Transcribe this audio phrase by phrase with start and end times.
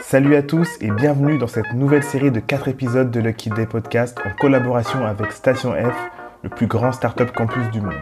[0.00, 3.66] Salut à tous et bienvenue dans cette nouvelle série de 4 épisodes de Lucky Day
[3.66, 5.94] Podcast en collaboration avec Station F,
[6.42, 7.94] le plus grand startup campus du monde.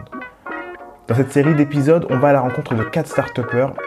[1.07, 3.39] Dans cette série d'épisodes, on va à la rencontre de 4 start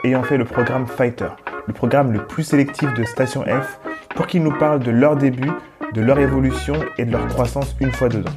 [0.05, 1.29] ayant fait le programme Fighter,
[1.67, 3.78] le programme le plus sélectif de Station F,
[4.15, 5.53] pour qu'ils nous parlent de leur début,
[5.95, 8.33] de leur évolution et de leur croissance une fois dedans.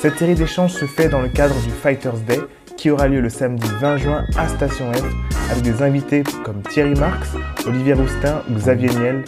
[0.00, 2.40] Cette série d'échanges se fait dans le cadre du Fighters Day
[2.80, 5.04] qui aura lieu le samedi 20 juin à Station F
[5.50, 7.28] avec des invités comme Thierry Marx,
[7.66, 9.22] Olivier Roustin ou Xavier Niel.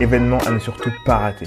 [0.00, 1.46] Événement à ne surtout pas rater.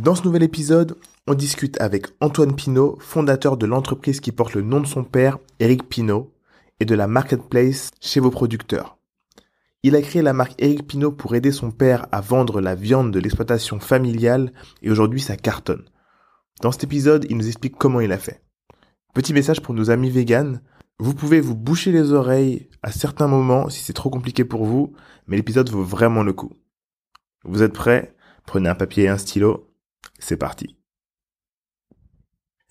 [0.00, 4.62] Dans ce nouvel épisode, on discute avec Antoine Pinault, fondateur de l'entreprise qui porte le
[4.62, 6.32] nom de son père, Eric Pinault,
[6.80, 8.96] et de la marketplace chez vos producteurs.
[9.82, 13.12] Il a créé la marque Eric Pinault pour aider son père à vendre la viande
[13.12, 14.50] de l'exploitation familiale
[14.80, 15.84] et aujourd'hui ça cartonne.
[16.60, 18.42] Dans cet épisode, il nous explique comment il a fait.
[19.14, 20.62] Petit message pour nos amis véganes.
[20.98, 24.92] Vous pouvez vous boucher les oreilles à certains moments si c'est trop compliqué pour vous,
[25.26, 26.52] mais l'épisode vaut vraiment le coup.
[27.44, 28.14] Vous êtes prêts?
[28.46, 29.74] Prenez un papier et un stylo.
[30.18, 30.76] C'est parti.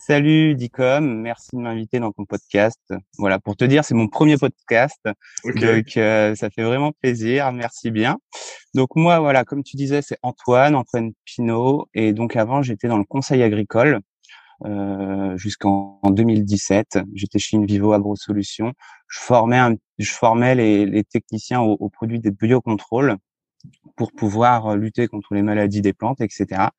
[0.07, 2.81] Salut Dicom, merci de m'inviter dans ton podcast.
[3.19, 4.99] Voilà, pour te dire, c'est mon premier podcast,
[5.45, 7.51] donc euh, ça fait vraiment plaisir.
[7.51, 8.17] Merci bien.
[8.73, 12.97] Donc moi, voilà, comme tu disais, c'est Antoine, Antoine Pinault, et donc avant, j'étais dans
[12.97, 13.99] le conseil agricole
[14.65, 16.97] euh, jusqu'en 2017.
[17.13, 18.73] J'étais chez Invivo Agro Solutions.
[19.07, 23.17] Je formais, un, je formais les, les techniciens aux, produits des biocontrôles
[23.95, 26.69] pour pouvoir lutter contre les maladies des plantes, etc.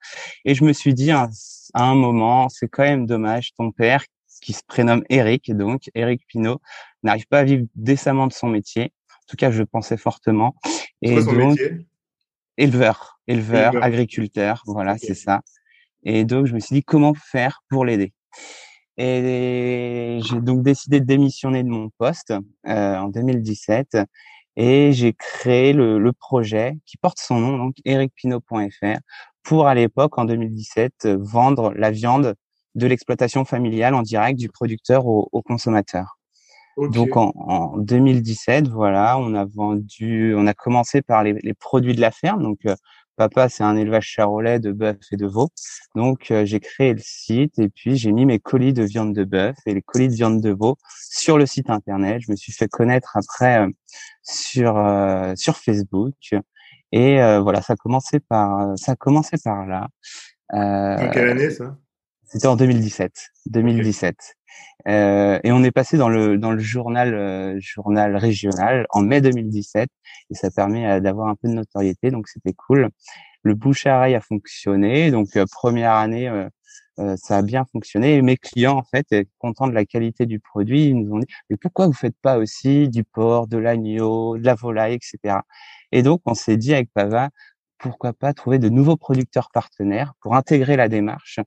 [0.45, 1.29] Et je me suis dit à
[1.75, 4.05] un moment, c'est quand même dommage, ton père,
[4.43, 6.61] qui se prénomme Eric, donc Eric Pinault,
[7.03, 8.93] n'arrive pas à vivre décemment de son métier.
[9.11, 10.55] En tout cas, je pensais fortement.
[11.01, 11.87] Et son donc, métier?
[12.59, 15.41] Éleveur, éleveur, agriculteur, voilà, c'est ça.
[16.03, 18.13] Et donc, je me suis dit comment faire pour l'aider?
[18.99, 22.35] Et j'ai donc décidé de démissionner de mon poste
[22.67, 23.97] euh, en 2017
[24.57, 28.99] et j'ai créé le, le, projet qui porte son nom, donc ericpino.fr,
[29.43, 32.35] pour à l'époque, en 2017, vendre la viande
[32.75, 36.19] de l'exploitation familiale en direct du producteur au, au consommateur.
[36.79, 41.95] Donc en, en, 2017, voilà, on a vendu, on a commencé par les, les produits
[41.95, 42.43] de la ferme.
[42.43, 42.75] Donc euh,
[43.17, 45.49] papa, c'est un élevage charolais de bœuf et de veau.
[45.95, 49.25] Donc euh, j'ai créé le site et puis j'ai mis mes colis de viande de
[49.25, 50.77] bœuf et les colis de viande de veau
[51.11, 52.23] sur le site internet.
[52.25, 53.71] Je me suis fait connaître après euh,
[54.23, 54.75] sur
[55.37, 56.15] sur Facebook
[56.93, 59.89] et voilà, ça a commencé par ça a commencé par là.
[60.55, 61.77] Euh, quelle année ça?
[62.25, 63.13] C'était en 2017.
[63.47, 64.17] 2017.
[64.89, 69.21] Euh, et on est passé dans le dans le journal euh, journal régional en mai
[69.21, 69.89] 2017
[70.31, 72.89] et ça permet euh, d'avoir un peu de notoriété donc c'était cool.
[73.43, 76.31] Le bouche à oreille a fonctionné donc première année
[77.17, 79.07] ça a bien fonctionné et mes clients en fait
[79.39, 82.39] contents de la qualité du produit ils nous ont dit mais pourquoi vous faites pas
[82.39, 85.39] aussi du porc, de l'agneau, de la volaille etc.
[85.91, 87.31] Et donc on s'est dit avec Pava
[87.83, 91.41] pourquoi pas trouver de nouveaux producteurs partenaires pour intégrer la démarche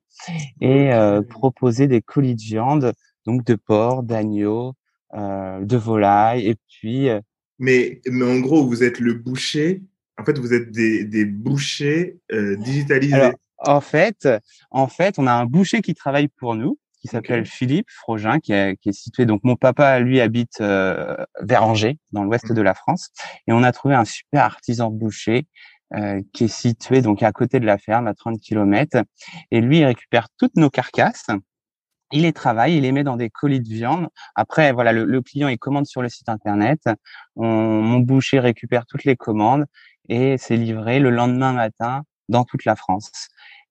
[0.62, 2.94] et euh, proposer des colis de viande,
[3.26, 4.74] donc de porc, d'agneau,
[5.16, 7.10] euh, de volaille, et puis.
[7.10, 7.22] Euh,
[7.58, 9.82] mais, mais en gros, vous êtes le boucher.
[10.20, 13.32] En fait, vous êtes des, des bouchers digitalisés.
[13.60, 14.28] en fait,
[14.72, 18.52] en fait, on a un boucher qui travaille pour nous, qui s'appelle Philippe Frogin, qui
[18.52, 19.26] est, qui est, situé.
[19.26, 22.54] Donc, mon papa, lui, habite vers Angers, dans l'ouest mmh.
[22.54, 23.10] de la France,
[23.48, 25.48] et on a trouvé un super artisan boucher
[25.96, 29.04] euh, qui est situé donc à côté de la ferme, à 30 km.
[29.52, 31.28] Et lui, il récupère toutes nos carcasses.
[32.12, 34.08] Il les travaille, il les met dans des colis de viande.
[34.36, 36.82] Après, voilà, le, client il commande sur le site internet.
[37.36, 39.66] mon boucher récupère toutes les commandes
[40.10, 43.12] et c'est livré le lendemain matin dans toute la France.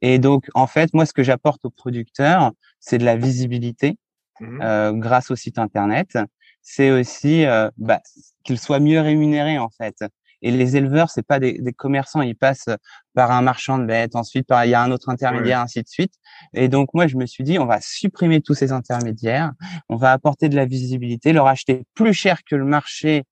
[0.00, 3.96] Et donc, en fait, moi, ce que j'apporte aux producteurs, c'est de la visibilité
[4.40, 6.18] mmh euh, grâce au site internet.
[6.60, 8.00] C'est aussi euh, bah,
[8.42, 10.04] qu'ils soient mieux rémunérés, en fait.
[10.42, 12.68] Et les éleveurs, c'est pas des, des, commerçants, ils passent
[13.14, 15.88] par un marchand de bêtes, ensuite par, il y a un autre intermédiaire, ainsi de
[15.88, 16.14] suite.
[16.52, 19.52] Et donc moi, je me suis dit, on va supprimer tous ces intermédiaires,
[19.88, 23.24] on va apporter de la visibilité, leur acheter plus cher que le marché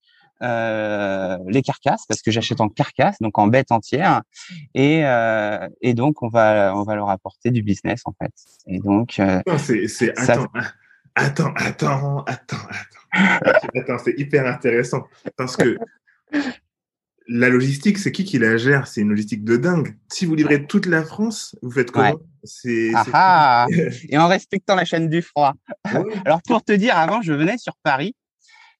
[0.42, 4.22] euh, les carcasses parce que j'achète en carcasse, donc en bête entière,
[4.74, 8.32] et, euh, et donc on va on va leur apporter du business en fait.
[8.66, 10.48] Et donc euh, c'est attends,
[11.14, 12.56] attends attends attends
[13.12, 13.68] attends.
[13.72, 15.04] Attends c'est hyper intéressant.
[15.36, 15.78] Parce que
[17.32, 18.86] la logistique, c'est qui qui la gère?
[18.86, 19.96] C'est une logistique de dingue.
[20.12, 22.18] Si vous livrez toute la France, vous faites comment?
[22.44, 23.66] C'est ah, ah.
[24.08, 25.54] et en respectant la chaîne du froid.
[26.24, 28.14] Alors pour te dire, avant, je venais sur Paris.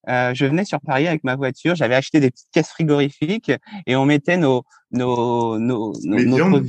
[0.08, 1.76] Euh, je venais sur Paris avec ma voiture.
[1.76, 3.52] J'avais acheté des petites caisses frigorifiques
[3.86, 6.62] et on mettait nos nos nos, nos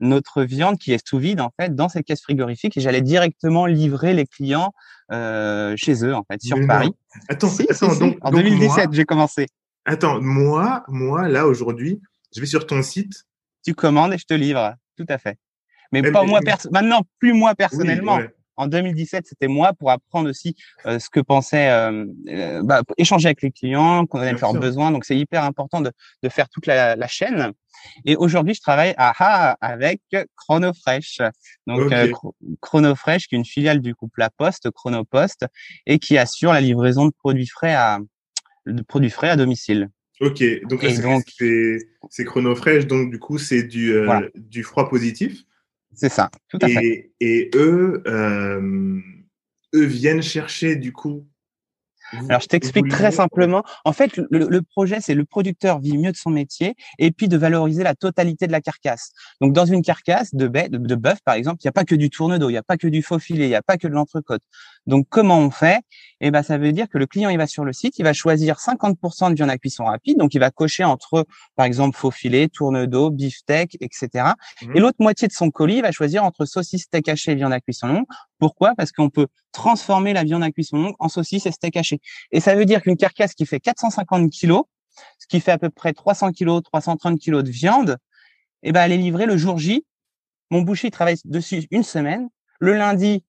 [0.00, 3.66] notre viande qui est sous vide en fait dans cette caisse frigorifique et j'allais directement
[3.66, 4.72] livrer les clients
[5.12, 6.90] euh, chez eux en fait sur Paris.
[7.28, 9.46] Attends, attends donc, en 2017 j'ai commencé.
[9.84, 12.00] Attends, moi, moi là aujourd'hui,
[12.34, 13.24] je vais sur ton site.
[13.64, 15.38] Tu commandes et je te livre, tout à fait.
[15.92, 16.40] Mais, pas moi
[16.70, 18.20] maintenant, plus moi personnellement
[18.60, 20.54] en 2017, c'était moi pour apprendre aussi
[20.86, 24.90] euh, ce que pensait, euh, euh, bah, échanger avec les clients, qu'on allait faire besoin.
[24.90, 25.90] Donc, c'est hyper important de,
[26.22, 27.52] de faire toute la, la chaîne.
[28.04, 30.02] Et aujourd'hui, je travaille à, avec
[30.36, 31.22] Chronofresh.
[31.66, 31.92] Donc,
[32.60, 35.46] Chronofresh, qui est une filiale du groupe La Poste, Chronopost,
[35.86, 37.98] et qui assure la livraison de produits frais à,
[38.66, 39.90] de produits frais à domicile.
[40.20, 40.84] Ok, donc
[42.10, 43.94] c'est Chronofresh, donc du coup, c'est du,
[44.34, 45.44] du froid positif.
[45.94, 47.12] C'est ça, tout à fait.
[47.20, 49.00] Et eux, euh,
[49.74, 51.26] eux viennent chercher du coup
[52.28, 53.62] alors, je t'explique très simplement.
[53.84, 57.36] En fait, le, projet, c'est le producteur vit mieux de son métier et puis de
[57.36, 59.12] valoriser la totalité de la carcasse.
[59.40, 61.94] Donc, dans une carcasse de, bœuf, de, bœuf, par exemple, il n'y a pas que
[61.94, 63.86] du tourne-dos, il n'y a pas que du faux filet, il n'y a pas que
[63.86, 64.42] de l'entrecôte.
[64.86, 65.80] Donc, comment on fait?
[66.20, 68.12] Eh ben, ça veut dire que le client, il va sur le site, il va
[68.12, 70.18] choisir 50% de viande à cuisson rapide.
[70.18, 74.08] Donc, il va cocher entre, par exemple, faux filet, tourne-dos, beefsteak, etc.
[74.62, 74.76] Mmh.
[74.76, 77.52] Et l'autre moitié de son colis, il va choisir entre saucisse, steak haché et viande
[77.52, 78.06] à cuisson longue.
[78.38, 78.74] Pourquoi?
[78.76, 82.00] Parce qu'on peut transformer la viande à cuisson longue en saucisse et steak haché.
[82.32, 84.64] Et ça veut dire qu'une carcasse qui fait 450 kilos,
[85.18, 87.96] ce qui fait à peu près 300 kilos, 330 kilos de viande,
[88.62, 89.84] eh ben, elle est livrée le jour J.
[90.50, 92.28] Mon boucher travaille dessus une semaine.
[92.58, 93.24] Le lundi,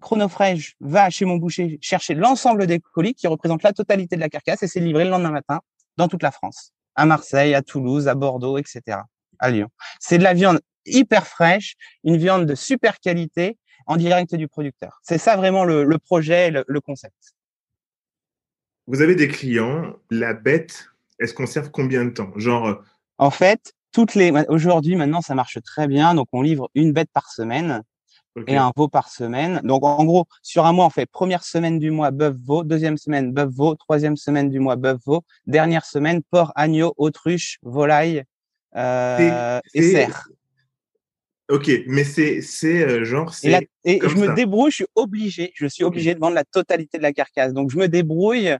[0.00, 4.28] Chronofresh va chez mon boucher chercher l'ensemble des colis qui représentent la totalité de la
[4.28, 5.60] carcasse et c'est livré le lendemain matin
[5.96, 6.72] dans toute la France.
[6.94, 8.98] À Marseille, à Toulouse, à Bordeaux, etc.
[9.38, 9.68] À Lyon.
[10.00, 15.00] C'est de la viande hyper fraîche, une viande de super qualité en direct du producteur.
[15.02, 17.36] C'est ça vraiment le, projet, le concept.
[18.88, 22.30] Vous avez des clients, la bête, elle se conserve combien de temps?
[22.36, 22.68] Genre.
[22.68, 22.74] Euh,
[23.18, 27.10] en fait, toutes les aujourd'hui maintenant ça marche très bien, donc on livre une bête
[27.12, 27.82] par semaine
[28.46, 29.60] et un veau par semaine.
[29.64, 32.96] Donc en gros, sur un mois on fait première semaine du mois bœuf veau, deuxième
[32.96, 38.24] semaine bœuf veau, troisième semaine du mois bœuf veau, dernière semaine porc, agneau, autruche, volaille
[38.76, 40.28] euh, et, cerf.
[41.48, 45.66] Ok, mais c'est c'est euh, genre et, et je me débrouille, je suis obligé, je
[45.66, 47.52] suis obligé de vendre la totalité de la carcasse.
[47.52, 48.56] Donc je me débrouille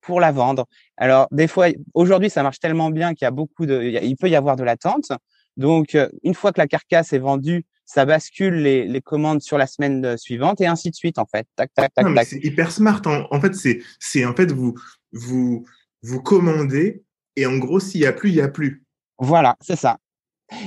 [0.00, 0.66] pour la vendre.
[0.96, 4.28] Alors, des fois, aujourd'hui, ça marche tellement bien qu'il y a beaucoup de, il peut
[4.28, 5.12] y avoir de l'attente.
[5.56, 9.56] Donc, euh, une fois que la carcasse est vendue, ça bascule les, les commandes sur
[9.56, 11.46] la semaine euh, suivante et ainsi de suite, en fait.
[11.56, 12.26] Tac, tac, tac, tac.
[12.26, 13.00] C'est hyper smart.
[13.06, 14.74] En, fait, c'est, c'est, en fait, vous,
[15.12, 15.64] vous,
[16.02, 17.02] vous commandez
[17.34, 18.84] et en gros, s'il y a plus, il y a plus.
[19.18, 19.96] Voilà, c'est ça.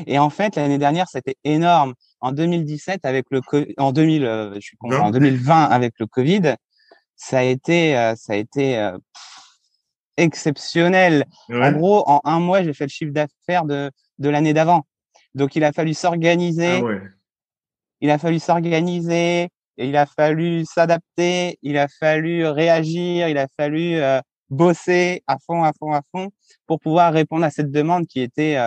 [0.08, 1.94] Et en fait, l'année dernière, c'était énorme.
[2.22, 3.42] En 2017, avec le
[3.78, 6.56] en 2000, euh, je suis en 2020 avec le Covid,
[7.16, 8.98] ça a été, euh, ça a été euh,
[10.18, 11.26] exceptionnel.
[11.52, 14.86] En gros, en un mois, j'ai fait le chiffre d'affaires de, de l'année d'avant.
[15.36, 16.82] Donc, il a fallu s'organiser.
[16.84, 17.00] Ah
[18.02, 19.50] il a fallu s'organiser.
[19.78, 21.58] Et il a fallu s'adapter.
[21.62, 23.28] Il a fallu réagir.
[23.28, 24.20] Il a fallu euh,
[24.50, 26.30] bosser à fond, à fond, à fond
[26.68, 28.58] pour pouvoir répondre à cette demande qui était,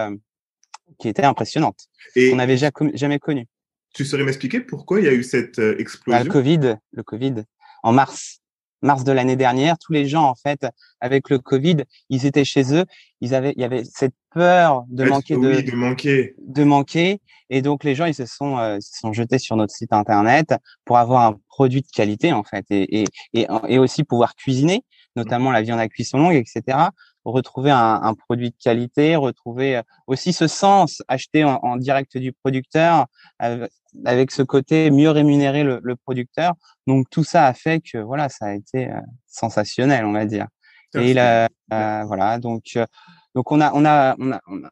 [0.98, 1.86] qui était impressionnante.
[2.16, 3.46] Et qu'on n'avait jamais connue.
[3.94, 6.24] Tu saurais m'expliquer pourquoi il y a eu cette bah, explosion?
[6.24, 7.34] Le Covid, le Covid.
[7.84, 8.40] En mars,
[8.84, 10.66] mars de l'année dernière, tous les gens en fait
[11.00, 11.78] avec le Covid,
[12.10, 12.84] ils étaient chez eux,
[13.20, 16.34] ils avaient il y avait cette peur de manquer de, de manquer.
[16.38, 17.20] de manquer.
[17.50, 20.54] Et donc les gens ils se sont euh, se sont jetés sur notre site internet
[20.84, 24.84] pour avoir un produit de qualité en fait et et et, et aussi pouvoir cuisiner
[25.16, 26.78] notamment la viande à cuisson longue etc
[27.24, 32.16] retrouver un, un, produit de qualité, retrouver euh, aussi ce sens acheté en, en direct
[32.16, 33.06] du producteur,
[34.04, 36.54] avec ce côté mieux rémunérer le, le, producteur.
[36.86, 40.48] Donc tout ça a fait que voilà, ça a été euh, sensationnel, on va dire.
[40.96, 42.86] Et il a, euh, voilà, donc euh,
[43.34, 44.70] donc on a on a on a, on a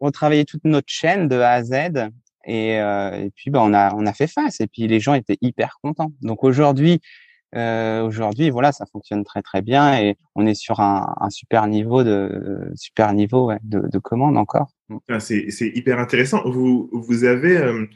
[0.00, 1.72] retravaillé toute notre chaîne de A à Z
[2.44, 5.38] et, et puis bah, on a on a fait face et puis les gens étaient
[5.40, 6.12] hyper contents.
[6.20, 7.00] Donc aujourd'hui
[7.54, 12.02] euh, aujourd'hui, voilà, ça fonctionne très très bien et on est sur un, super niveau
[12.02, 14.68] de super niveau de, de commande encore.
[15.08, 16.42] Ah, c'est hyper intéressant.
[16.44, 17.86] Vous avez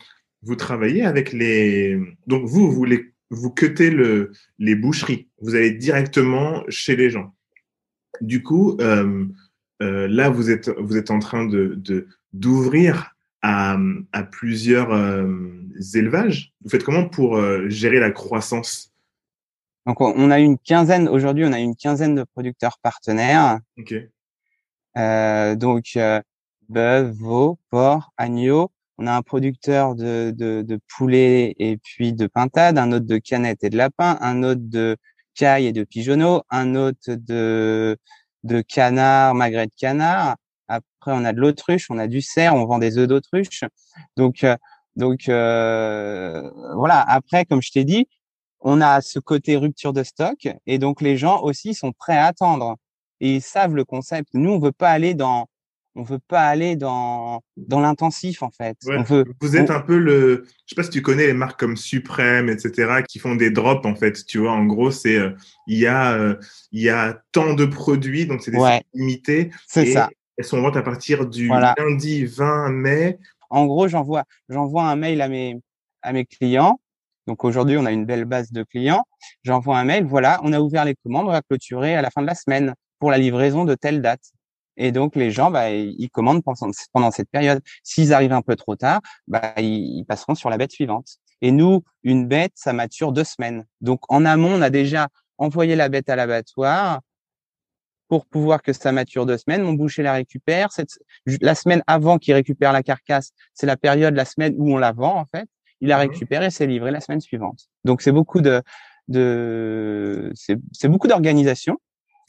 [0.47, 2.01] vous travaillez avec les.
[2.27, 5.29] Donc, vous, vous, les, vous cutez le, les boucheries.
[5.41, 7.35] Vous allez directement chez les gens.
[8.21, 9.27] Du coup, euh,
[9.83, 13.77] euh, là, vous êtes, vous êtes en train de, d'ouvrir à,
[14.13, 15.27] à plusieurs euh,
[15.95, 16.53] élevages.
[16.63, 18.93] Vous faites comment pour gérer la croissance?
[19.87, 23.61] Donc, on a une quinzaine, aujourd'hui, on a une quinzaine de producteurs partenaires.
[23.79, 23.95] OK.
[25.57, 25.99] donc,
[26.69, 32.27] bœuf, veau, porc, agneau on a un producteur de, de, de, poulet et puis de
[32.27, 34.97] pintade, un autre de canette et de lapin, un autre de
[35.35, 37.99] caille et de pigeonneau, un autre de,
[38.45, 40.37] de canard, magret de canard,
[40.69, 43.65] Après, on a de l'autruche, on a du cerf, on vend des œufs d'autruche.
[44.17, 44.57] Donc, euh,
[44.97, 47.01] donc euh, voilà.
[47.03, 48.09] Après, comme je t'ai dit,
[48.61, 52.27] on a ce côté rupture de stock et donc les gens aussi sont prêts à
[52.27, 52.77] attendre
[53.21, 54.29] et ils savent le concept.
[54.35, 55.47] Nous, on veut pas aller dans
[55.99, 58.77] on veut pas aller dans dans l'intensif en fait.
[58.87, 61.59] On veut, vous êtes un peu le, je sais pas si tu connais les marques
[61.59, 64.25] comme Suprême, etc., qui font des drops en fait.
[64.27, 65.31] Tu vois, en gros, c'est euh,
[65.67, 66.37] il y a euh,
[66.71, 69.51] il y a tant de produits, donc c'est des ouais, limités.
[69.67, 70.11] C'est ça.
[70.37, 73.19] Elles sont en vente à partir du lundi 20 mai.
[73.49, 75.59] En gros, j'envoie j'envoie un mail à mes
[76.03, 76.79] à mes clients.
[77.27, 79.05] Donc aujourd'hui, on a une belle base de clients.
[79.43, 82.23] J'envoie un mail, voilà, on a ouvert les commandes, on va clôturer à la fin
[82.23, 84.33] de la semaine pour la livraison de telle date.
[84.77, 86.43] Et donc les gens, bah, ils commandent
[86.93, 87.61] pendant, cette période.
[87.83, 91.17] S'ils arrivent un peu trop tard, bah, ils, passeront sur la bête suivante.
[91.41, 93.65] Et nous, une bête, ça mature deux semaines.
[93.81, 97.01] Donc en amont, on a déjà envoyé la bête à l'abattoir
[98.09, 99.63] pour pouvoir que ça mature deux semaines.
[99.63, 100.69] Mon boucher la récupère.
[101.41, 104.93] La semaine avant qu'il récupère la carcasse, c'est la période, la semaine où on la
[104.93, 105.49] vend en fait.
[105.81, 107.67] Il la mmh récupère et c'est livré la semaine suivante.
[107.85, 108.63] Donc c'est beaucoup de,
[109.09, 111.79] de c'est beaucoup d'organisation.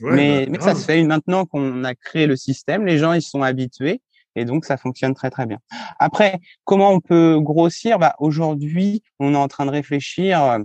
[0.02, 1.04] Mais, bah, mais ça se fait.
[1.04, 4.02] Maintenant qu'on a créé le système, les gens ils sont habitués
[4.36, 5.60] et donc ça fonctionne très très bien.
[5.98, 7.98] Après, comment on peut grossir?
[7.98, 10.60] Bah, Aujourd'hui, on est en train de réfléchir euh,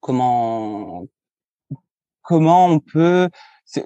[0.00, 1.06] comment
[2.22, 3.28] comment on peut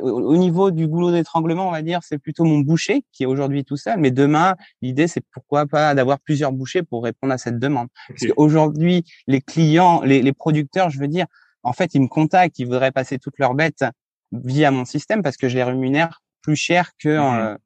[0.01, 3.65] au niveau du goulot d'étranglement, on va dire, c'est plutôt mon boucher qui est aujourd'hui
[3.65, 3.99] tout seul.
[3.99, 7.89] Mais demain, l'idée, c'est pourquoi pas d'avoir plusieurs bouchers pour répondre à cette demande.
[8.09, 11.27] Parce qu'aujourd'hui, les clients, les, les, producteurs, je veux dire,
[11.63, 13.85] en fait, ils me contactent, ils voudraient passer toutes leurs bêtes
[14.33, 17.57] via mon système parce que je les rémunère plus cher que mmh euh,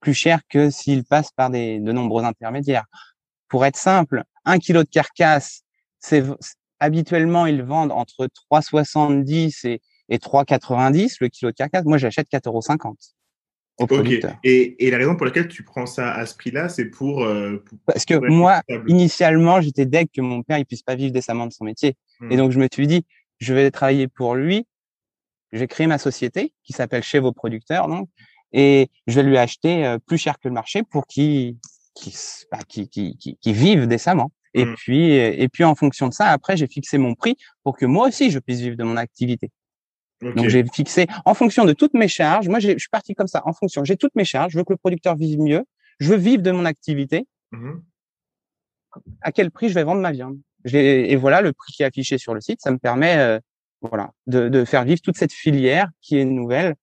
[0.00, 2.84] plus cher que s'ils passent par des de nombreux intermédiaires.
[3.48, 5.62] Pour être simple, un kilo de carcasse,
[5.98, 6.22] c'est
[6.78, 11.84] habituellement ils vendent entre 3,70 et, et 3,90 le kilo de carcasse.
[11.84, 12.60] Moi, j'achète 4,50 euros
[13.86, 14.36] producteur.
[14.42, 17.62] Et, et, la raison pour laquelle tu prends ça à ce prix-là, c'est pour, euh,
[17.84, 21.52] parce que moi, initialement, j'étais deg que mon père il puisse pas vivre décemment de
[21.52, 22.36] son métier, et mmh.
[22.38, 23.04] donc je me suis dit,
[23.38, 24.66] je vais travailler pour lui
[25.52, 28.08] j'ai créé ma société qui s'appelle Chez vos producteurs, donc,
[28.52, 31.56] et je vais lui acheter euh, plus cher que le marché pour qu'il
[32.50, 34.32] bah, qui qui qui vive décemment.
[34.54, 34.74] Et mmh.
[34.76, 38.08] puis et puis en fonction de ça, après j'ai fixé mon prix pour que moi
[38.08, 39.50] aussi je puisse vivre de mon activité.
[40.22, 42.48] Donc j'ai fixé en fonction de toutes mes charges.
[42.48, 43.42] Moi, je suis parti comme ça.
[43.44, 44.52] En fonction, j'ai toutes mes charges.
[44.52, 45.64] Je veux que le producteur vive mieux.
[46.00, 47.26] Je veux vivre de mon activité.
[47.52, 47.72] Mmh
[49.20, 50.38] à quel prix je vais vendre ma viande?
[50.72, 52.60] Et voilà le prix qui est affiché sur le site.
[52.60, 53.38] Ça me permet euh,
[53.82, 56.74] voilà, de, de, faire vivre toute cette filière qui est nouvelle.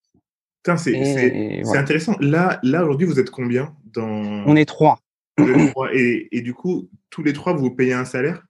[0.77, 2.15] c'est intéressant.
[2.19, 4.07] Là, là aujourd'hui, vous êtes combien dans
[4.45, 4.99] On est trois.
[5.93, 8.45] Et, et, du coup, tous les trois, vous payez un salaire?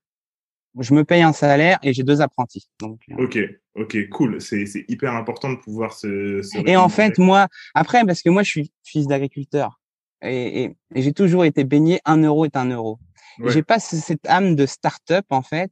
[0.79, 2.69] Je me paye un salaire et j'ai deux apprentis.
[2.79, 3.25] Donc, euh.
[3.25, 3.39] ok,
[3.75, 4.41] ok, cool.
[4.41, 6.41] C'est hyper important de pouvoir se.
[6.67, 9.79] et en fait, moi, après, parce que moi, je suis fils d'agriculteur
[10.21, 12.99] et, et, j'ai toujours été baigné un euro est un euro.
[13.45, 15.71] J'ai pas cette âme de start-up en fait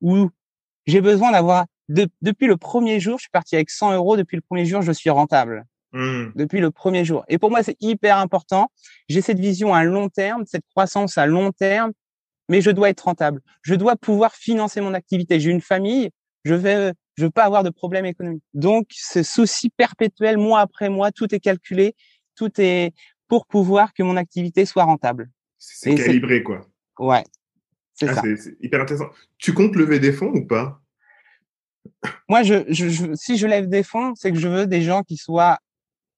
[0.00, 0.30] où
[0.86, 4.16] j'ai besoin d'avoir depuis le premier jour, je suis parti avec 100 euros.
[4.16, 5.64] Depuis le premier jour, je suis rentable.
[5.92, 6.26] Mmh.
[6.36, 7.24] Depuis le premier jour.
[7.28, 8.70] Et pour moi, c'est hyper important.
[9.08, 11.92] J'ai cette vision à long terme, cette croissance à long terme,
[12.50, 13.40] mais je dois être rentable.
[13.62, 15.38] Je dois pouvoir financer mon activité.
[15.38, 16.10] J'ai une famille,
[16.44, 18.42] je vais, je veux pas avoir de problème économique.
[18.54, 21.94] Donc, ce souci perpétuel, mois après mois, tout est calculé,
[22.34, 22.92] tout est
[23.28, 25.30] pour pouvoir que mon activité soit rentable.
[25.58, 26.66] C'est calibré, quoi.
[26.98, 27.22] Ouais.
[27.94, 29.10] C'est ah, C'est hyper intéressant.
[29.38, 30.80] Tu comptes lever des fonds ou pas?
[32.28, 35.60] Moi, je, si je lève des fonds, c'est que je veux des gens qui soient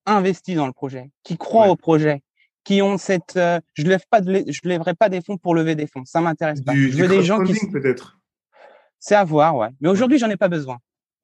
[0.07, 2.22] investis dans le projet, qui croient au projet,
[2.63, 3.37] qui ont cette.
[3.37, 6.03] Euh, je lève pas de, je lèverai pas des fonds pour lever des fonds.
[6.05, 6.73] Ça m'intéresse pas.
[6.73, 7.53] je veux des gens qui.
[7.71, 8.19] peut-être?
[8.99, 9.69] C'est à voir, ouais.
[9.81, 10.79] Mais aujourd'hui, j'en ai pas besoin.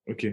[0.07, 0.27] Ok.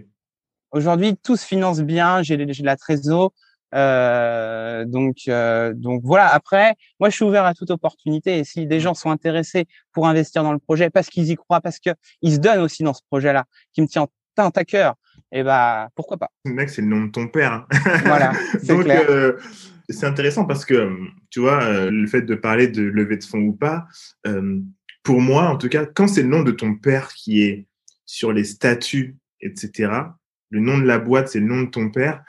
[0.72, 2.22] Aujourd'hui, tout se finance bien.
[2.22, 3.32] J'ai de la trésor.
[3.74, 6.26] Euh, donc, euh, donc voilà.
[6.32, 8.38] Après, moi, je suis ouvert à toute opportunité.
[8.38, 11.60] Et si des gens sont intéressés pour investir dans le projet parce qu'ils y croient,
[11.60, 11.90] parce que
[12.22, 14.94] ils se donnent aussi dans ce projet-là, qui me tient tant à cœur,
[15.32, 16.30] et eh ben pourquoi pas.
[16.44, 17.52] Mec, c'est le nom de ton père.
[17.52, 17.66] Hein.
[18.04, 18.32] Voilà.
[18.64, 19.38] donc euh,
[19.88, 20.96] c'est intéressant parce que
[21.30, 23.86] tu vois euh, le fait de parler de levée de fonds ou pas.
[24.26, 24.60] Euh,
[25.02, 27.66] pour moi, en tout cas, quand c'est le nom de ton père qui est
[28.04, 29.92] sur les statuts, etc.
[30.50, 32.24] Le nom de la boîte, c'est le nom de ton père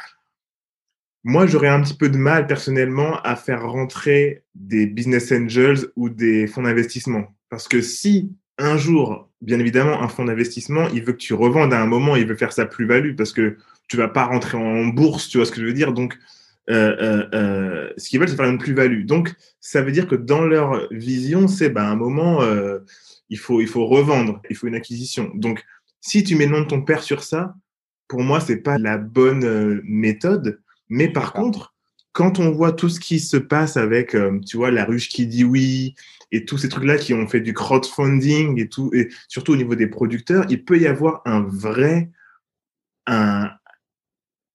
[1.28, 6.08] moi, j'aurais un petit peu de mal personnellement à faire rentrer des business angels ou
[6.08, 7.36] des fonds d'investissement.
[7.50, 11.74] Parce que si un jour, bien évidemment, un fonds d'investissement, il veut que tu revendes
[11.74, 13.58] à un moment, il veut faire sa plus-value parce que
[13.90, 15.92] tu vas pas rentrer en bourse, tu vois ce que je veux dire?
[15.92, 16.37] Donc, euh, euh, euh,
[16.68, 19.06] ce qu'ils veulent, c'est faire une plus-value.
[19.06, 22.80] Donc, ça veut dire que dans leur vision, c'est ben, un moment, euh,
[23.30, 25.32] il, faut, il faut revendre, il faut une acquisition.
[25.36, 25.64] Donc,
[26.02, 27.56] si tu mets le nom de ton père sur ça,
[28.08, 30.60] pour moi, c'est pas la bonne euh, méthode
[30.90, 31.74] mais par contre,
[32.12, 35.28] quand on voit tout ce qui se passe avec, euh, tu vois, la ruche qui
[35.28, 35.96] dit oui
[36.32, 39.76] et tous ces trucs-là qui ont fait du crowdfunding et tout, et surtout au niveau
[39.76, 42.10] des producteurs, il peut y avoir un vrai,
[43.06, 43.50] un,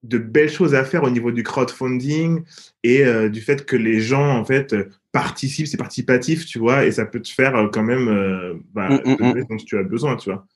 [0.03, 2.43] de belles choses à faire au niveau du crowdfunding
[2.83, 4.75] et euh, du fait que les gens en fait
[5.13, 8.89] participent, c'est participatif, tu vois, et ça peut te faire euh, quand même euh, bah,
[8.89, 9.47] mm, mm, mm.
[9.49, 10.47] dont tu as besoin, tu vois.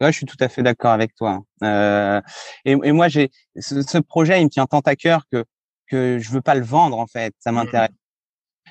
[0.00, 1.42] Ouais, je suis tout à fait d'accord avec toi.
[1.62, 2.20] Euh,
[2.64, 5.44] et, et, moi, j'ai ce, ce, projet, il me tient tant à cœur que
[5.86, 7.34] que je veux pas le vendre en fait.
[7.38, 7.90] Ça m'intéresse.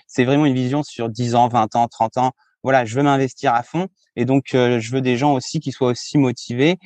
[0.07, 2.31] C'est vraiment une vision sur 10 ans, 20 ans, 30 ans.
[2.63, 5.89] Voilà, je veux m'investir à fond et donc je veux des gens aussi qui soient
[5.89, 6.77] aussi motivés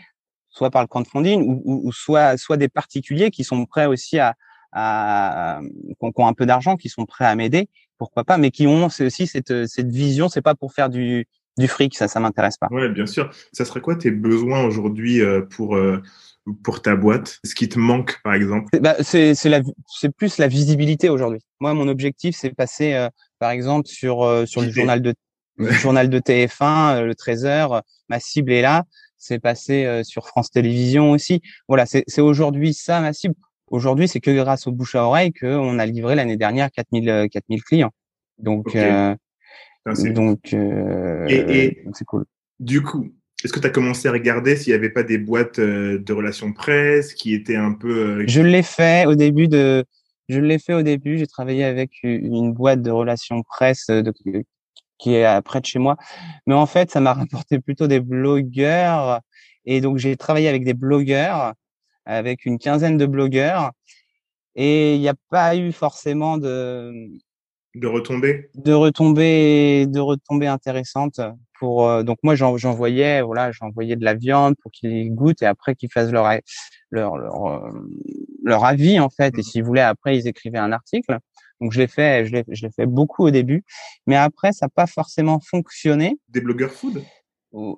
[0.58, 4.36] soit par le crowdfunding ou, ou, soit soit des particuliers qui sont prêts aussi à,
[4.72, 5.60] à
[6.00, 8.86] qui ont un peu d'argent, qui sont prêts à m'aider, pourquoi pas, mais qui ont
[8.86, 10.30] aussi cette cette vision.
[10.30, 12.68] C'est pas pour faire du du fric, ça, ça m'intéresse pas.
[12.70, 13.32] Ouais, bien sûr.
[13.52, 16.02] Ça serait quoi tes besoins aujourd'hui euh, pour euh,
[16.64, 17.40] pour ta boîte?
[17.44, 18.80] Ce qui te manque, par exemple?
[18.80, 21.42] Bah, C'est c'est la c'est plus la visibilité aujourd'hui.
[21.60, 23.10] Moi, mon objectif, c'est passer, euh,
[23.40, 25.14] par exemple, sur sur le journal de
[25.58, 27.82] le journal de TF1, le 13h.
[28.10, 28.84] Ma cible est là
[29.18, 31.42] c'est passé euh, sur France Télévisions aussi.
[31.68, 33.36] Voilà, c'est aujourd'hui ça ma cible.
[33.70, 37.60] Aujourd'hui, c'est que grâce au bouche à oreille qu'on a livré l'année dernière 4000 4000
[37.60, 37.92] euh, clients.
[38.38, 39.16] Donc euh,
[40.14, 42.26] donc et, c'est cool.
[42.60, 43.10] Du coup,
[43.44, 46.54] est-ce que tu as commencé à regarder s'il n'y avait pas des boîtes de relations
[46.54, 49.84] presse qui étaient un peu Je l'ai fait au début de
[50.30, 54.14] je l'ai fait au début, j'ai travaillé avec une boîte de relations presse de,
[54.98, 55.98] qui est près de chez moi.
[56.46, 59.22] Mais en fait, ça m'a rapporté plutôt des blogueurs.
[59.66, 61.54] Et donc, j'ai travaillé avec des blogueurs,
[62.06, 63.72] avec une quinzaine de blogueurs.
[64.56, 67.10] Et il n'y a pas eu forcément de
[67.76, 71.22] de retombées de retombées de retombées intéressantes
[71.60, 75.76] pour euh, donc moi j'envoyais voilà j'envoyais de la viande pour qu'ils goûtent et après
[75.76, 76.28] qu'ils fassent leur
[76.90, 77.70] leur leur, euh,
[78.44, 79.44] leur avis en fait et mmh.
[79.44, 81.20] s'ils voulaient après ils écrivaient un article
[81.62, 83.64] donc je l'ai fait, je l'ai, je l'ai fait beaucoup au début,
[84.06, 86.18] mais après ça n'a pas forcément fonctionné.
[86.30, 87.04] Des blogueurs food?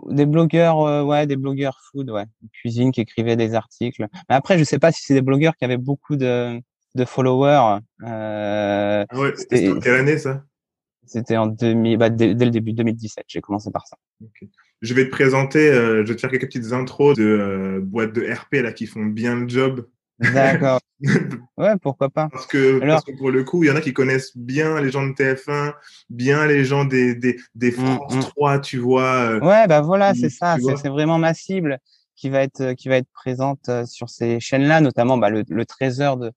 [0.10, 4.08] Des blogueurs, euh, ouais, des blogueurs food, ouais, cuisine qui écrivaient des articles.
[4.30, 6.60] Mais après je sais pas si c'est des blogueurs qui avaient beaucoup de,
[6.96, 7.80] de followers.
[8.04, 10.44] Euh, ah ouais, c'était en quelle année ça?
[11.06, 13.26] C'était en 2000, bah, dès, le début 2017.
[13.28, 13.98] J'ai commencé par ça.
[14.82, 18.14] Je vais te présenter, euh, je vais te faire quelques petites intros de euh, boîtes
[18.14, 19.88] de RP là qui font bien le job.
[20.20, 20.80] D'accord.
[21.58, 22.28] Ouais, pourquoi pas.
[22.30, 24.92] Parce que, parce que, pour le coup, il y en a qui connaissent bien les
[24.92, 25.74] gens de TF1,
[26.10, 28.62] bien les gens des, des, des mmh, France 3, mmh.
[28.62, 29.04] tu vois.
[29.04, 30.58] Euh, ouais, bah voilà, c'est ça.
[30.82, 31.80] C'est vraiment ma cible
[32.16, 35.66] qui va être, qui va être présente euh, sur ces chaînes-là, notamment bah, le, le
[35.66, 36.32] trésor de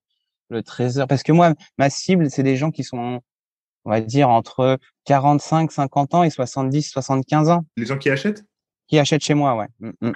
[0.53, 1.09] le trésor.
[1.09, 3.21] Parce que moi, ma cible, c'est des gens qui sont,
[3.85, 7.64] on va dire, entre 45, 50 ans et 70, 75 ans.
[7.77, 8.45] Les gens qui achètent?
[8.87, 9.66] Qui achètent chez moi, ouais.
[9.81, 10.12] Mmh,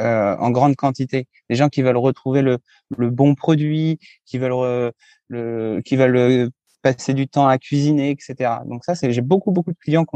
[0.00, 1.26] euh, en grande quantité.
[1.50, 2.58] Des gens qui veulent retrouver le,
[2.96, 4.92] le bon produit, qui veulent
[5.28, 6.48] le, qui veulent euh,
[6.82, 8.50] passer du temps à cuisiner, etc.
[8.66, 10.06] Donc ça, c'est j'ai beaucoup beaucoup de clients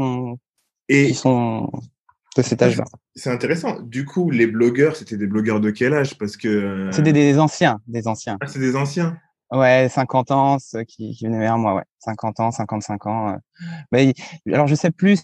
[0.89, 1.69] et qui sont
[2.35, 2.85] de cet âge-là.
[3.15, 3.79] C'est intéressant.
[3.81, 6.17] Du coup, les blogueurs, c'était des blogueurs de quel âge?
[6.17, 8.37] Parce que euh, c'était des, anciens, des anciens.
[8.41, 9.17] Ah, c'est des anciens.
[9.51, 11.83] Ouais, 50 ans, ceux qui, qui venaient vers moi, ouais.
[11.99, 13.37] 50 ans, 55 ans.
[13.91, 14.13] Mais
[14.51, 15.19] alors, je sais plus,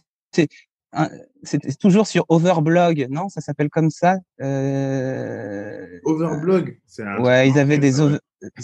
[1.44, 3.30] c'est toujours sur Overblog, non?
[3.30, 4.18] Ça s'appelle comme ça?
[4.42, 6.00] Euh...
[6.06, 6.80] Overblog
[7.20, 7.94] Ouais, ils avaient des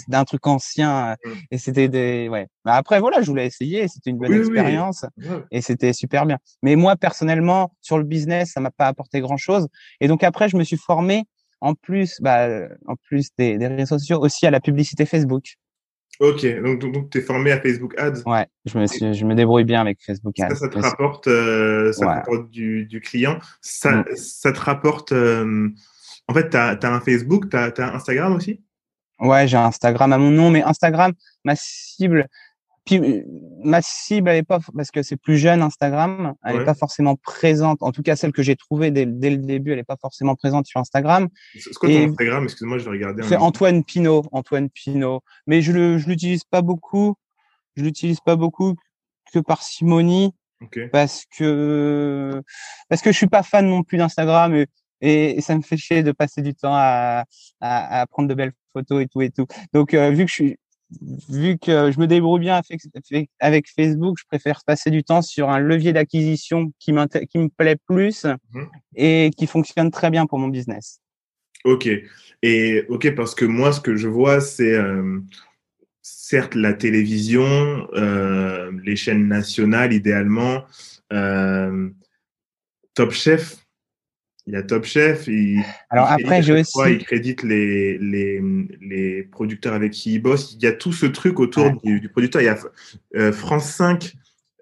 [0.08, 1.16] d'un truc ancien
[1.50, 2.46] et c'était des ouais.
[2.64, 5.04] Mais après voilà, je voulais essayer, c'était une bonne expérience
[5.50, 6.38] et c'était super bien.
[6.62, 9.68] Mais moi personnellement, sur le business, ça m'a pas apporté grand chose.
[10.00, 11.24] Et donc après, je me suis formé
[11.60, 12.48] en plus, bah,
[12.86, 15.56] en plus des, des réseaux sociaux, aussi à la publicité Facebook.
[16.18, 18.22] Ok, donc, donc, tu es formé à Facebook Ads.
[18.24, 20.50] Ouais, je me, je me débrouille bien avec Facebook Ads.
[20.50, 23.38] Ça, ça te rapporte, euh, ça te rapporte du, du, client.
[23.60, 24.04] Ça, mm.
[24.16, 25.12] ça te rapporte.
[25.12, 25.68] Euh,
[26.28, 28.62] en fait, tu as, un Facebook, tu as, as, Instagram aussi?
[29.20, 31.12] Ouais, j'ai Instagram à mon nom, mais Instagram,
[31.44, 32.28] ma cible,
[32.86, 33.22] puis euh,
[33.64, 37.16] ma cible, elle est pas parce que c'est plus jeune Instagram, elle n'est pas forcément
[37.16, 37.82] présente.
[37.82, 40.36] En tout cas, celle que j'ai trouvée dès, dès, le début, elle n'est pas forcément
[40.36, 41.28] présente sur Instagram.
[41.58, 42.44] C'est quoi ton Instagram?
[42.44, 43.24] Excuse-moi, je vais regarder.
[43.24, 45.20] C'est Antoine Pinault, Antoine Pinault.
[45.48, 47.16] Mais je le, je l'utilise pas beaucoup.
[47.74, 48.76] Je l'utilise pas beaucoup
[49.32, 50.32] que par simonie,
[50.92, 52.40] parce que
[52.88, 54.66] parce que je suis pas fan non plus d'Instagram et,
[55.00, 57.24] et, ça me fait chier de passer du temps à,
[57.60, 59.46] à, à prendre de belles photos et tout et tout.
[59.74, 60.56] Donc euh, vu que je suis
[61.28, 62.60] vu que je me débrouille bien
[63.40, 66.92] avec Facebook, je préfère passer du temps sur un levier d'acquisition qui,
[67.30, 68.68] qui me plaît plus mhm.
[68.94, 71.00] et qui fonctionne très bien pour mon business.
[71.64, 71.88] Ok.
[72.42, 75.20] Et ok, parce que moi, ce que je vois, c'est euh,
[76.02, 80.64] certes la télévision, euh, les chaînes nationales idéalement,
[81.12, 81.90] euh,
[82.94, 83.65] Top Chef.
[84.46, 85.26] Il a Top Chef.
[85.26, 86.78] Il, Alors après, j'ai aussi.
[86.88, 88.40] il crédite les, les,
[88.80, 90.54] les producteurs avec qui il bosse.
[90.54, 92.42] Il y a tout ce truc autour du, producteur.
[92.42, 92.58] Il y a
[93.16, 94.12] euh, France 5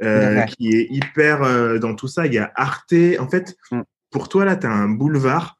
[0.03, 2.27] euh, qui est hyper euh, dans tout ça.
[2.27, 2.95] Il y a Arte.
[3.19, 3.83] En fait, mm.
[4.11, 5.59] pour toi, là, tu as un boulevard.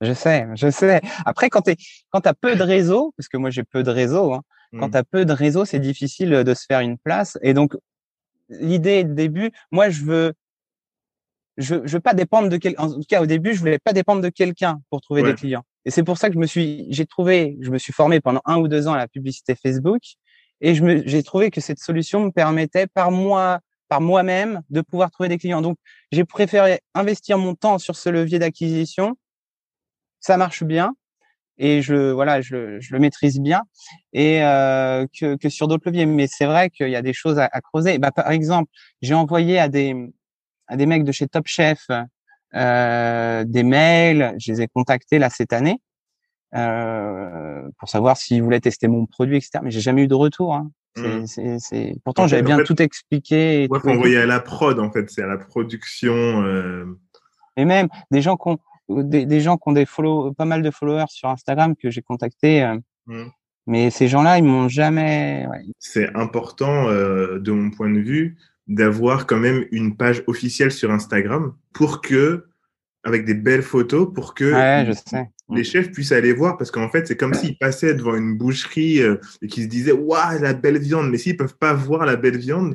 [0.00, 1.00] Je sais, je sais.
[1.24, 1.76] Après, quand tu
[2.10, 4.42] quand as peu de réseau, parce que moi j'ai peu de réseau, hein,
[4.76, 4.90] quand mm.
[4.90, 7.38] tu as peu de réseau, c'est difficile de se faire une place.
[7.42, 7.76] Et donc,
[8.48, 10.32] l'idée de début, moi, je veux
[11.56, 12.82] je je veux pas dépendre de quelqu'un.
[12.82, 15.64] En tout cas, au début, je voulais pas dépendre de quelqu'un pour trouver des clients.
[15.84, 18.40] Et c'est pour ça que je me suis, j'ai trouvé, je me suis formé pendant
[18.44, 20.00] un ou deux ans à la publicité Facebook,
[20.60, 24.80] et je me, j'ai trouvé que cette solution me permettait par moi, par moi-même, de
[24.80, 25.60] pouvoir trouver des clients.
[25.60, 25.76] Donc,
[26.12, 29.16] j'ai préféré investir mon temps sur ce levier d'acquisition.
[30.20, 30.94] Ça marche bien,
[31.58, 33.62] et je voilà, je, je le maîtrise bien,
[34.12, 36.06] et euh, que, que sur d'autres leviers.
[36.06, 37.98] Mais c'est vrai qu'il y a des choses à, à creuser.
[37.98, 39.96] Bah, par exemple, j'ai envoyé à des
[40.68, 41.86] à des mecs de chez Top Chef
[42.54, 44.34] euh, des mails.
[44.38, 45.80] Je les ai contactés là cette année
[46.54, 49.60] euh, pour savoir s'ils voulaient tester mon produit, etc.
[49.62, 50.54] Mais j'ai jamais eu de retour.
[50.54, 50.70] Hein.
[51.26, 52.00] C'est, mmh.
[52.04, 53.64] Pourtant, j'avais bien tout expliqué.
[53.64, 56.14] Et ouais, faut envoyer à la prod en fait, c'est à la production.
[56.14, 56.98] Euh...
[57.56, 60.62] Et même des gens qui ont des, des gens qui ont des follow, pas mal
[60.62, 62.62] de followers sur Instagram que j'ai contactés.
[62.62, 63.24] Euh, mmh.
[63.66, 65.46] Mais ces gens-là, ils m'ont jamais.
[65.50, 65.62] Ouais.
[65.78, 68.36] C'est important euh, de mon point de vue
[68.68, 72.46] d'avoir quand même une page officielle sur Instagram pour que,
[73.04, 74.52] avec des belles photos, pour que
[75.50, 76.56] les chefs puissent aller voir.
[76.56, 79.92] Parce qu'en fait, c'est comme s'ils passaient devant une boucherie euh, et qu'ils se disaient
[79.92, 81.10] Waouh, la belle viande.
[81.10, 82.74] Mais s'ils peuvent pas voir la belle viande,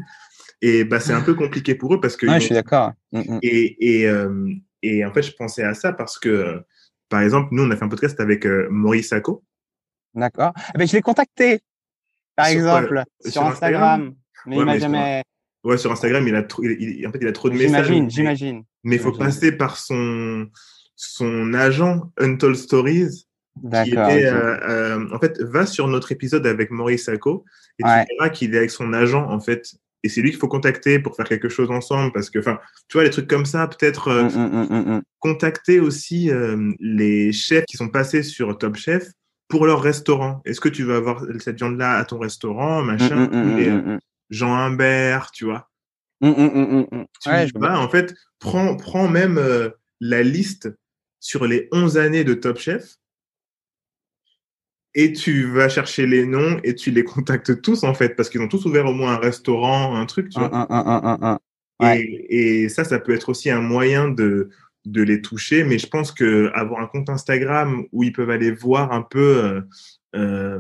[0.62, 2.28] et bah, c'est un peu compliqué pour eux parce que.
[2.28, 2.94] je suis d'accord.
[3.12, 3.40] Mm, mm.
[3.44, 6.64] Et, et, euh, et, en fait, je pensais à ça parce que,
[7.10, 9.44] par exemple, nous, on a fait un podcast avec euh, Maurice Sacco.
[10.14, 10.54] D'accord.
[10.74, 11.62] Eh ben, je l'ai contacté,
[12.36, 14.16] par exemple, sur, Instagram.
[14.46, 15.24] Mais il m'a jamais.
[15.68, 17.88] Ouais, sur Instagram, il a, trop, il, en fait, il a trop de messages.
[17.88, 18.64] J'imagine, j'imagine.
[18.86, 20.48] Mais il faut passer par son,
[20.96, 23.26] son agent Untold Stories.
[23.62, 24.08] D'accord.
[24.10, 27.44] Euh, euh, en fait, va sur notre épisode avec Maurice Sacco
[27.80, 29.74] et tu verras qu'il est avec son agent, en fait.
[30.04, 32.96] Et c'est lui qu'il faut contacter pour faire quelque chose ensemble parce que, enfin, tu
[32.96, 36.32] vois, les trucs comme ça, peut-être euh, mm, mm, mm, contacter aussi
[36.80, 39.12] les chefs qui sont passés sur Top Chef
[39.50, 40.42] pour leur restaurant.
[40.46, 45.70] Est-ce que tu veux avoir cette viande-là à ton restaurant, machin Jean Humbert, tu vois.
[46.22, 50.70] Mmh, mmh, mmh, tu ouais, en fait, prends, prends même euh, la liste
[51.20, 52.98] sur les 11 années de Top Chef
[54.96, 58.42] et tu vas chercher les noms et tu les contactes tous, en fait, parce qu'ils
[58.42, 61.40] ont tous ouvert au moins un restaurant, un truc, tu vois.
[61.84, 64.50] Et, et, ça, ça peut être aussi un moyen de,
[64.86, 68.50] de les toucher, mais je pense que avoir un compte Instagram où ils peuvent aller
[68.50, 69.62] voir un peu, euh,
[70.16, 70.60] euh,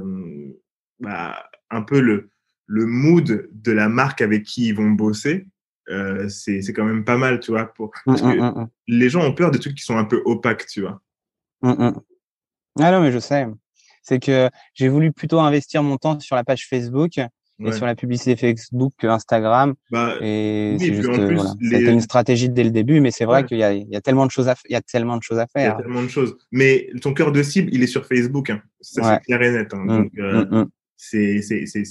[0.99, 2.30] bah, un peu le,
[2.67, 5.47] le mood de la marque avec qui ils vont bosser,
[5.89, 7.65] euh, c'est quand même pas mal, tu vois.
[7.65, 7.88] Pour...
[7.88, 10.21] Mmh, parce que mmh, mmh, les gens ont peur des trucs qui sont un peu
[10.25, 11.01] opaques, tu vois.
[11.63, 13.47] Ah non, mais je sais.
[14.03, 17.95] C'est que j'ai voulu plutôt investir mon temps sur la page Facebook et sur la
[17.95, 19.73] publicité Facebook que Instagram.
[19.89, 21.53] Bah, et c'est juste, voilà.
[21.62, 24.32] C'était une stratégie dès le début, mais c'est vrai qu'il y y a tellement de
[24.32, 25.75] choses à, il y a tellement de choses à faire.
[25.75, 26.38] Il y a tellement de choses.
[26.51, 28.49] Mais ton cœur de cible, il est sur Facebook.
[28.49, 28.62] Hein.
[28.82, 29.73] Ça, c'est clair et net.
[29.73, 29.86] Hein.
[29.86, 30.65] Donc, euh,
[30.97, 31.41] c'est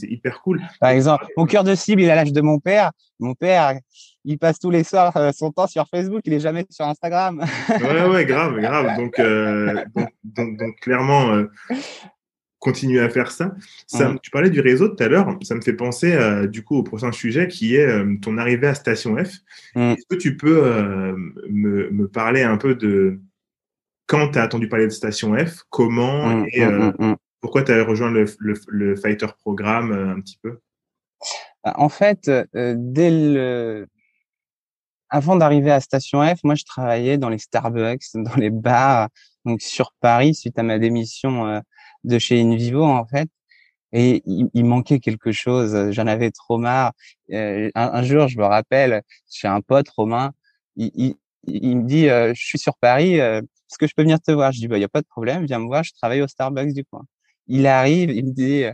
[0.02, 0.60] hyper cool.
[0.80, 2.90] Par exemple, mon cœur de cible, il à l'âge de mon père.
[3.18, 3.78] Mon père,
[4.26, 7.42] il passe tous les soirs euh, son temps sur Facebook, il est jamais sur Instagram.
[7.70, 8.96] ouais, ouais, grave, grave.
[8.96, 9.84] Donc, euh,
[10.24, 11.44] donc, donc, clairement, euh,
[12.58, 13.54] continuer à faire ça.
[13.86, 16.76] ça Tu parlais du réseau tout à l'heure, ça me fait penser euh, du coup
[16.76, 17.88] au prochain sujet qui est
[18.20, 19.38] ton arrivée à Station F.
[19.76, 19.92] Mm.
[19.92, 20.62] Est-ce que tu peux
[21.48, 23.20] me, me, parler un peu de
[24.06, 27.84] quand tu as entendu parler de Station F, comment mm, et mm, pourquoi tu as
[27.84, 30.58] rejoint le, Fighter Programme euh, un petit peu?
[31.64, 33.86] Bah, En fait, euh, dès le...
[35.08, 39.08] avant d'arriver à Station F, moi je travaillais dans les Starbucks, dans les bars,
[39.44, 41.60] donc sur Paris suite à ma démission euh,
[42.04, 43.28] de chez Invivo en fait.
[43.92, 46.92] Et il, manquait quelque chose, j'en avais trop marre.
[47.30, 50.32] un, jour, je me rappelle, chez un pote romain,
[50.74, 54.58] il, me dit, je suis sur Paris, est-ce que je peux venir te voir Je
[54.58, 56.74] dis, bah, il n'y a pas de problème, viens me voir, je travaille au Starbucks
[56.74, 57.06] du coin
[57.46, 58.64] il arrive, il me dit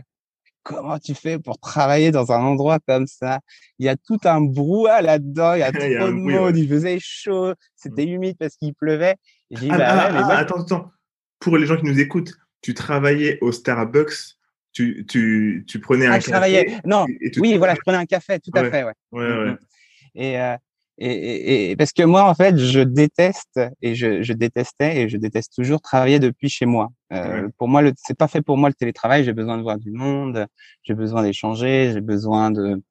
[0.63, 3.39] comment tu fais pour travailler dans un endroit comme ça?
[3.79, 6.97] Il y a tout un brouhaha là-dedans, il y a trop de monde, il faisait
[6.99, 8.09] chaud, c'était mmh.
[8.09, 9.15] humide parce qu'il pleuvait.
[9.55, 10.91] ah, bah, ah, ah, attends, attends.
[11.39, 14.37] Pour les gens qui nous écoutent, tu travaillais au Starbucks,
[14.71, 16.31] tu, tu, tu prenais un café.
[16.31, 16.79] Travaillais.
[16.85, 17.05] Non,
[17.37, 18.93] oui, voilà, je prenais un café, tout à fait, ouais.
[19.11, 19.45] ouais, ouais.
[19.45, 19.57] Mmh, mmh.
[20.15, 20.55] Et, euh,
[20.99, 25.17] et, et, parce que moi, en fait, je déteste et je, je, détestais et je
[25.17, 26.89] déteste toujours travailler depuis chez moi.
[27.11, 29.23] Euh, Pour moi, c'est pas fait pour moi le télétravail.
[29.23, 30.45] J'ai besoin de voir du monde,
[30.83, 32.81] j'ai besoin d'échanger, j'ai besoin de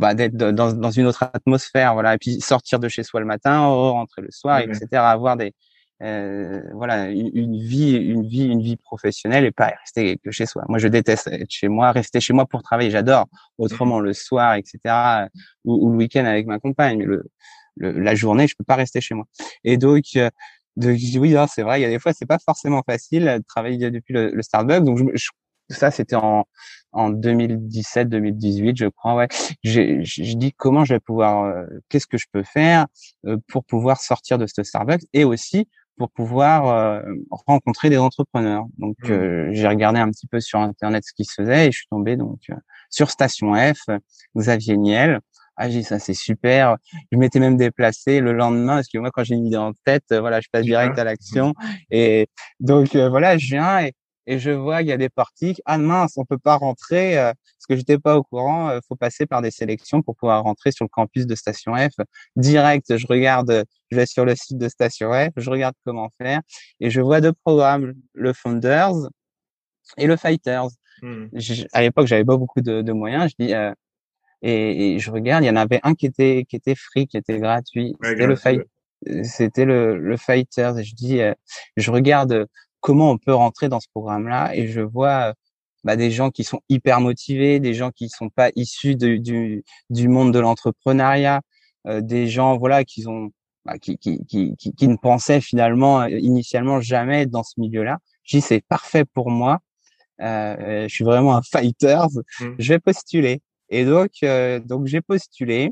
[0.00, 2.14] bah, d'être dans, dans, une autre atmosphère, voilà.
[2.14, 4.86] Et puis sortir de chez soi le matin, rentrer le soir, etc.
[4.92, 5.52] Avoir des
[6.02, 10.64] euh, voilà, une, vie, une vie, une vie professionnelle et pas rester que chez soi.
[10.68, 12.90] Moi, je déteste être chez moi, rester chez moi pour travailler.
[12.90, 13.26] J'adore.
[13.58, 14.78] Autrement, le soir, etc.,
[15.64, 17.24] ou, le week-end avec ma compagne, mais le,
[17.76, 19.26] la journée, je peux pas rester chez moi.
[19.62, 20.30] Et donc, euh,
[20.76, 21.80] de, oui, c'est vrai.
[21.80, 24.82] Il y a des fois, c'est pas forcément facile de travailler depuis le, le Starbucks.
[24.82, 25.28] Donc, je,
[25.70, 26.44] ça, c'était en,
[26.92, 29.14] en 2017, 2018, je crois.
[29.14, 29.28] Ouais,
[29.62, 30.02] j'ai
[30.34, 32.86] dit comment je vais pouvoir, euh, qu'est-ce que je peux faire
[33.48, 38.64] pour pouvoir sortir de ce Starbucks et aussi pour pouvoir euh, rencontrer des entrepreneurs.
[38.78, 39.12] Donc mmh.
[39.12, 41.86] euh, j'ai regardé un petit peu sur internet ce qui se faisait et je suis
[41.88, 42.54] tombé donc euh,
[42.90, 43.88] sur Station F,
[44.36, 45.20] Xavier Niel.
[45.56, 46.76] Ah j'ai ça c'est super.
[47.12, 50.04] Je m'étais même déplacé le lendemain parce que moi quand j'ai une idée en tête,
[50.10, 51.54] voilà je passe direct à l'action
[51.92, 52.28] et
[52.58, 53.92] donc voilà je viens et
[54.26, 55.56] et je vois qu'il y a des parties.
[55.64, 58.70] Ah mince, on peut pas rentrer euh, parce que j'étais pas au courant.
[58.70, 61.74] Il euh, faut passer par des sélections pour pouvoir rentrer sur le campus de Station
[61.76, 61.94] F.
[62.36, 66.40] Direct, je regarde, je vais sur le site de Station F, je regarde comment faire
[66.80, 69.08] et je vois deux programmes, le Founders
[69.96, 70.68] et le Fighters.
[71.02, 71.26] Hmm.
[71.72, 73.30] à l'époque, j'avais pas beaucoup de, de, moyens.
[73.30, 73.72] Je dis euh,
[74.42, 77.16] et, et, je regarde, il y en avait un qui était qui était free, qui
[77.16, 77.94] était gratuit.
[78.02, 78.62] c'était le fight,
[79.22, 80.78] c'était le, le Fighters.
[80.78, 81.34] Et je dis, euh,
[81.76, 82.46] je regarde
[82.84, 85.32] comment on peut rentrer dans ce programme-là et je vois
[85.84, 89.64] bah, des gens qui sont hyper motivés, des gens qui sont pas issus de, du,
[89.88, 91.40] du monde de l'entrepreneuriat,
[91.86, 93.30] euh, des gens voilà qui ont
[93.64, 98.00] bah, qui, qui, qui, qui, ne pensaient finalement euh, initialement jamais être dans ce milieu-là.
[98.28, 99.60] Dis c'est parfait pour moi.
[100.20, 102.02] Euh, je suis vraiment un fighter.
[102.40, 102.44] Mmh.
[102.58, 103.40] Je vais postuler.
[103.70, 105.70] Et donc euh, donc j'ai postulé.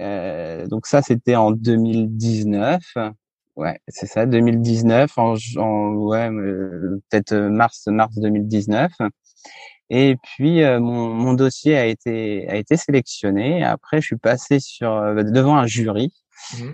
[0.00, 2.82] Euh, donc ça c'était en 2019.
[3.56, 8.92] Ouais, c'est ça, 2019, en, en ouais, peut-être euh, mars, mars 2019.
[9.88, 13.62] Et puis euh, mon, mon, dossier a été a été sélectionné.
[13.62, 16.12] Après, je suis passé sur euh, devant un jury.
[16.54, 16.64] Mmh.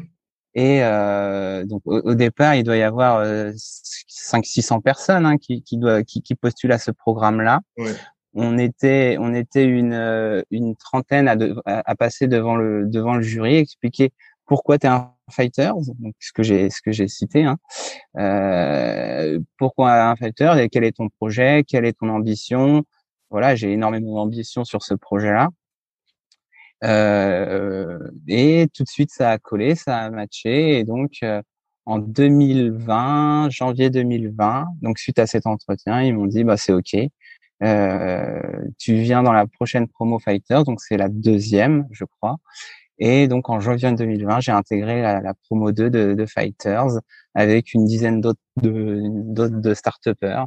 [0.54, 5.62] Et euh, donc au, départ, il doit y avoir euh, 5 600 personnes hein, qui
[5.62, 7.60] qui, doit, qui qui postulent à ce programme-là.
[7.78, 7.94] Ouais.
[8.34, 13.56] On était on était une une trentaine à, à, passer devant le devant le jury,
[13.56, 14.12] expliquer
[14.46, 17.44] pourquoi tu es un fighter, donc ce que j'ai ce que j'ai cité.
[17.44, 17.58] Hein.
[18.18, 22.84] Euh, pourquoi un fighter et quel est ton projet, quelle est ton ambition?
[23.30, 25.48] Voilà, j'ai énormément d'ambition sur ce projet-là.
[26.84, 30.78] Euh, et tout de suite, ça a collé, ça a matché.
[30.78, 31.40] Et donc, euh,
[31.86, 36.96] en 2020, janvier 2020, donc suite à cet entretien, ils m'ont dit, bah c'est ok.
[37.62, 38.40] Euh,
[38.78, 42.38] tu viens dans la prochaine promo fighter, donc c'est la deuxième, je crois.
[43.04, 47.00] Et donc en janvier 2020, j'ai intégré la, la, promo 2 de, de, Fighters
[47.34, 50.46] avec une dizaine d'autres de, d'autres de start-upers.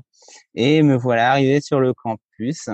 [0.53, 2.69] Et me voilà arrivé sur le campus.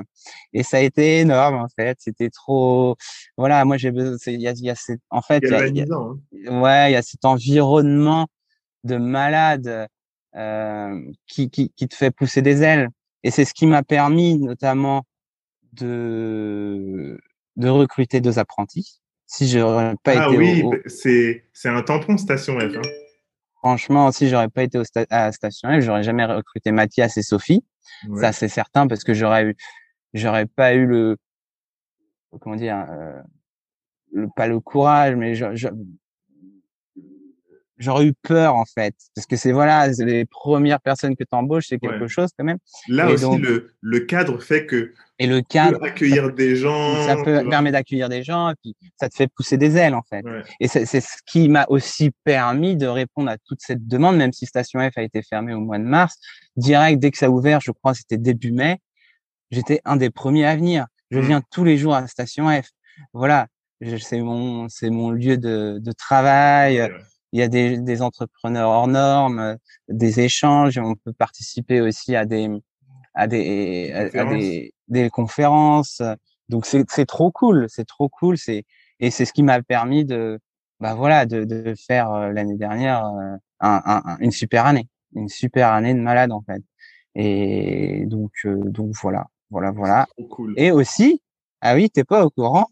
[0.53, 1.97] Et ça a été énorme en fait.
[1.99, 2.95] C'était trop.
[3.37, 4.17] Voilà, moi j'ai besoin.
[4.27, 5.01] Il y a, y a cette...
[5.09, 5.85] en fait, il y a, y a...
[5.95, 6.61] Hein.
[6.61, 8.27] ouais, il y a cet environnement
[8.83, 9.87] de malade
[10.35, 12.89] euh, qui, qui, qui te fait pousser des ailes.
[13.23, 15.05] Et c'est ce qui m'a permis notamment
[15.73, 17.19] de
[17.55, 19.00] de recruter deux apprentis
[19.31, 22.75] si j'aurais pas ah été oui, c'est c'est un tampon Station F.
[22.75, 22.81] Hein.
[23.59, 27.63] Franchement, si j'aurais pas été au à Station F, j'aurais jamais recruté Mathias et Sophie.
[28.15, 29.55] Ça c'est certain parce que j'aurais eu
[30.13, 31.17] j'aurais pas eu le
[32.41, 33.21] comment dire euh,
[34.11, 35.69] le, pas le courage mais je, je,
[37.81, 38.95] j'aurais eu peur en fait.
[39.15, 42.59] Parce que c'est voilà les premières personnes que tu embauches c'est quelque chose quand même.
[42.87, 47.43] Là aussi le, le cadre fait que et le cadre accueillir des gens ça peut
[47.49, 50.23] permet d'accueillir des gens et puis ça te fait pousser des ailes en fait.
[50.59, 54.45] Et c'est ce qui m'a aussi permis de répondre à toute cette demande même si
[54.45, 56.15] Station F a été fermée au mois de mars.
[56.55, 58.79] Direct dès que ça a ouvert je crois c'était début mai
[59.49, 60.85] j'étais un des premiers à venir.
[61.09, 61.25] Je mmh.
[61.25, 62.69] viens tous les jours à Station F.
[63.13, 63.47] Voilà
[63.99, 66.91] c'est mon c'est mon lieu de, de travail
[67.31, 69.55] il y a des, des entrepreneurs hors normes, euh,
[69.87, 70.77] des échanges.
[70.77, 72.49] On peut participer aussi à des
[73.13, 76.01] à des à, des, des, conférences.
[76.49, 78.37] Donc c'est c'est trop cool, c'est trop cool.
[78.37, 78.63] C'est
[78.99, 80.39] et c'est ce qui m'a permis de
[80.79, 85.29] bah voilà de, de faire euh, l'année dernière euh, un, un, une super année, une
[85.29, 86.61] super année de malade en fait.
[87.15, 90.07] Et donc donc voilà voilà voilà.
[90.29, 90.53] Cool.
[90.57, 91.21] Et aussi
[91.61, 92.67] ah oui t'es pas au courant.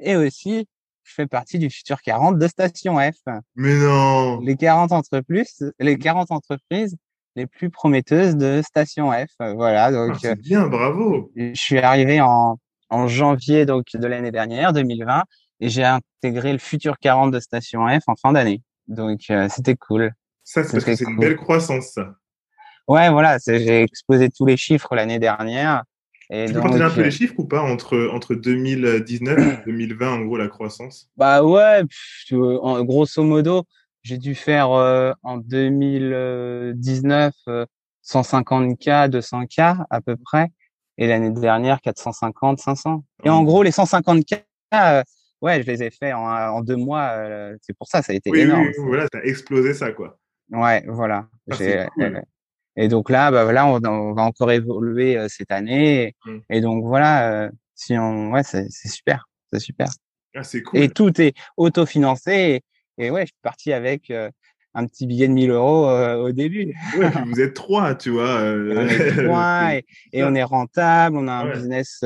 [0.00, 0.66] Et aussi
[1.08, 3.16] je fais partie du futur 40 de Station F.
[3.56, 6.96] Mais non Les 40 entreprises, les 40 entreprises
[7.36, 9.30] les plus prometteuses de Station F.
[9.38, 10.12] Voilà, donc.
[10.14, 11.30] Ah, c'est bien, bravo.
[11.36, 12.58] Je suis arrivé en,
[12.90, 15.22] en janvier donc de l'année dernière, 2020,
[15.60, 18.62] et j'ai intégré le futur 40 de Station F en fin d'année.
[18.86, 20.12] Donc euh, c'était cool.
[20.44, 22.14] Ça, c'est parce que c'est une belle croissance, ça.
[22.88, 25.84] Ouais, voilà, j'ai exposé tous les chiffres l'année dernière.
[26.30, 30.12] Et tu peux partager un peu les chiffres ou pas entre, entre 2019 et 2020,
[30.12, 31.10] en gros, la croissance?
[31.16, 31.82] Bah ouais,
[32.32, 33.64] en, grosso modo,
[34.02, 37.32] j'ai dû faire en 2019
[38.02, 40.48] 150 k, 200 k à peu près,
[40.98, 43.04] et l'année dernière 450, 500.
[43.24, 44.44] Et en gros, les 150 k,
[45.40, 47.14] ouais, je les ai fait en, deux mois.
[47.62, 48.66] c'est pour ça, ça a été énorme.
[48.66, 50.18] Oui, voilà, t'as explosé ça, quoi.
[50.50, 51.26] Ouais, voilà.
[51.50, 51.56] Ah,
[52.78, 56.14] et donc là, bah voilà, on, va encore évoluer cette année.
[56.24, 56.38] Mmh.
[56.50, 59.88] Et donc voilà, si on, ouais, c'est super, c'est super.
[60.34, 60.80] Ah, c'est cool.
[60.80, 62.62] Et tout est autofinancé.
[62.98, 64.12] Et, et ouais, je suis parti avec
[64.74, 66.72] un petit billet de 1000 euros au début.
[67.26, 68.42] Vous êtes trois, tu vois.
[68.42, 69.74] on est trois
[70.12, 71.16] et, on est rentable.
[71.16, 72.04] On a un business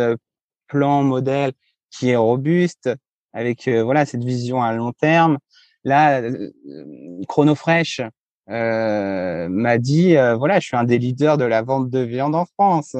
[0.68, 1.52] plan, modèle
[1.90, 2.90] qui est robuste
[3.32, 5.38] avec voilà cette vision à long terme.
[5.84, 6.22] Là,
[7.28, 8.08] Chronofresh euh,
[8.52, 12.96] m'a dit voilà, je suis un des leaders de la vente de viande en France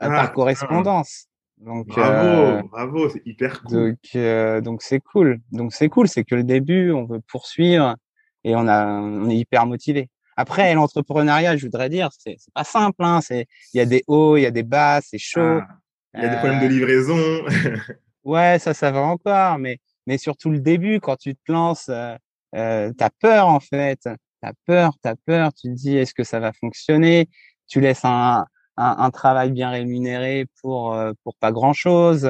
[0.00, 1.26] ah, par correspondance.
[1.58, 3.96] Donc, bravo, bravo, c'est hyper cool.
[4.14, 5.40] Donc, donc c'est cool.
[5.50, 7.96] Donc c'est cool, c'est que le début, on veut poursuivre
[8.44, 10.08] et on a, on est hyper motivé.
[10.38, 13.02] Après, l'entrepreneuriat, je voudrais dire, c'est pas simple.
[13.02, 15.40] Hein, c'est, il y a des hauts, il y a des bas, c'est chaud.
[15.60, 15.66] Ah,
[16.14, 17.18] il y a des problèmes de euh, livraison.
[18.24, 22.14] ouais, ça, ça va encore, mais mais surtout le début, quand tu te lances, euh,
[22.54, 24.08] euh, t'as peur en fait.
[24.40, 25.52] T'as peur, t'as peur.
[25.54, 27.28] Tu te dis, est-ce que ça va fonctionner?
[27.66, 28.46] Tu laisses un,
[28.76, 32.26] un, un, travail bien rémunéré pour euh, pour pas grand chose.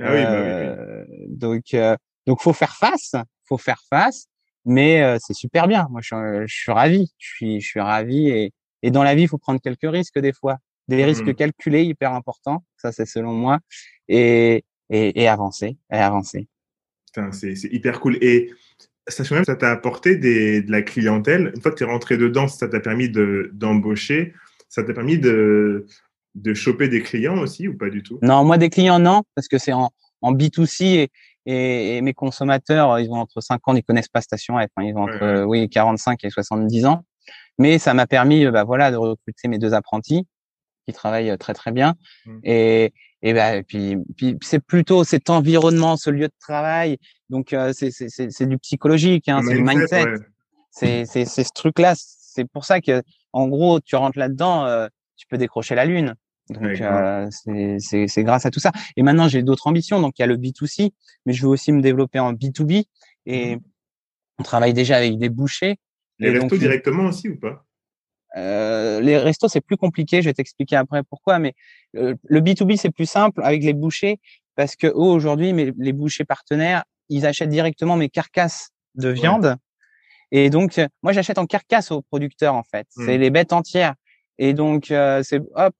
[0.00, 1.26] Ah oui, bah oui, oui.
[1.28, 1.76] Donc
[2.26, 3.14] donc faut faire face,
[3.46, 4.28] faut faire face
[4.68, 5.88] mais euh, c'est super bien.
[5.90, 7.10] Moi, je, je, suis ravi.
[7.16, 8.28] Je suis, je suis ravi.
[8.28, 11.34] Et, et dans la vie, il faut prendre quelques risques des fois, des risques mmh.
[11.34, 12.64] calculés, hyper importants.
[12.76, 13.60] Ça, c'est selon moi.
[14.08, 16.48] Et, et, et avancer, et avancer.
[17.32, 18.18] C'est hyper cool.
[18.22, 18.50] Et
[19.08, 21.52] ça ça t'a apporté des, de la clientèle.
[21.54, 24.34] Une fois que tu es rentré dedans, ça t'a permis d'embaucher.
[24.68, 25.86] ça t'a permis de,
[26.34, 28.18] de choper des clients aussi ou pas du tout?
[28.22, 29.90] Non, moi des clients non, parce que c'est en,
[30.22, 31.08] en B2C
[31.46, 34.66] et, et, mes consommateurs, ils ont entre 5 ans, ils connaissent pas Station F.
[34.76, 37.04] Hein, ils ont entre oui 45 et 70 ans.
[37.58, 40.26] Mais ça m'a permis, bah voilà, de recruter mes deux apprentis
[40.88, 41.94] qui travaillent très très bien.
[42.26, 42.38] Mmh.
[42.44, 46.98] Et et bah, puis, puis c'est plutôt cet environnement, ce lieu de travail.
[47.30, 50.04] Donc euh, c'est c'est du psychologique, hein, c'est le mindset.
[50.70, 51.94] C'est c'est c'est ce truc-là.
[51.96, 56.14] C'est pour ça que en gros, tu rentres là-dedans, euh, tu peux décrocher la lune.
[56.48, 58.72] Donc euh, c'est grâce à tout ça.
[58.96, 60.00] Et maintenant j'ai d'autres ambitions.
[60.00, 60.92] Donc il y a le B2C,
[61.26, 62.84] mais je veux aussi me développer en B2B.
[63.26, 63.60] Et mmh
[64.38, 65.78] on travaille déjà avec des bouchers.
[66.18, 67.64] Les restos directement aussi ou pas?
[68.36, 70.22] Euh, Les restos c'est plus compliqué.
[70.22, 71.38] Je vais t'expliquer après pourquoi.
[71.38, 71.54] Mais
[71.96, 74.18] euh, le B2B c'est plus simple avec les bouchers
[74.56, 79.56] parce que eux aujourd'hui, les bouchers partenaires, ils achètent directement mes carcasses de viande.
[80.30, 82.86] Et donc moi j'achète en carcasse aux producteurs en fait.
[82.90, 83.20] C'est mmh.
[83.20, 83.94] les bêtes entières.
[84.38, 85.74] Et donc euh, c'est hop,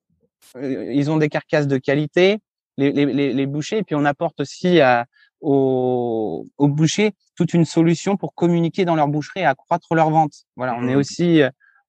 [0.55, 2.39] euh, ils ont des carcasses de qualité,
[2.77, 5.05] les, les, les bouchers, et puis on apporte aussi à,
[5.41, 10.45] aux, aux, bouchers toute une solution pour communiquer dans leur boucherie et accroître leurs ventes.
[10.55, 10.99] Voilà, on est mmh.
[10.99, 11.41] aussi,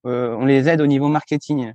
[0.06, 1.72] euh, on les aide au niveau marketing.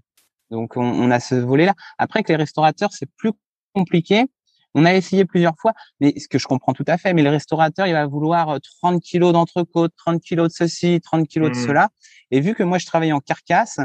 [0.51, 1.73] Donc on, on a ce volet-là.
[1.97, 3.31] Après que les restaurateurs, c'est plus
[3.73, 4.25] compliqué.
[4.73, 7.29] On a essayé plusieurs fois, mais ce que je comprends tout à fait, mais le
[7.29, 11.65] restaurateur, il va vouloir 30 kilos d'entrecôte, 30 kilos de ceci, 30 kilos de mmh.
[11.65, 11.89] cela.
[12.31, 13.79] Et vu que moi, je travaille en carcasse,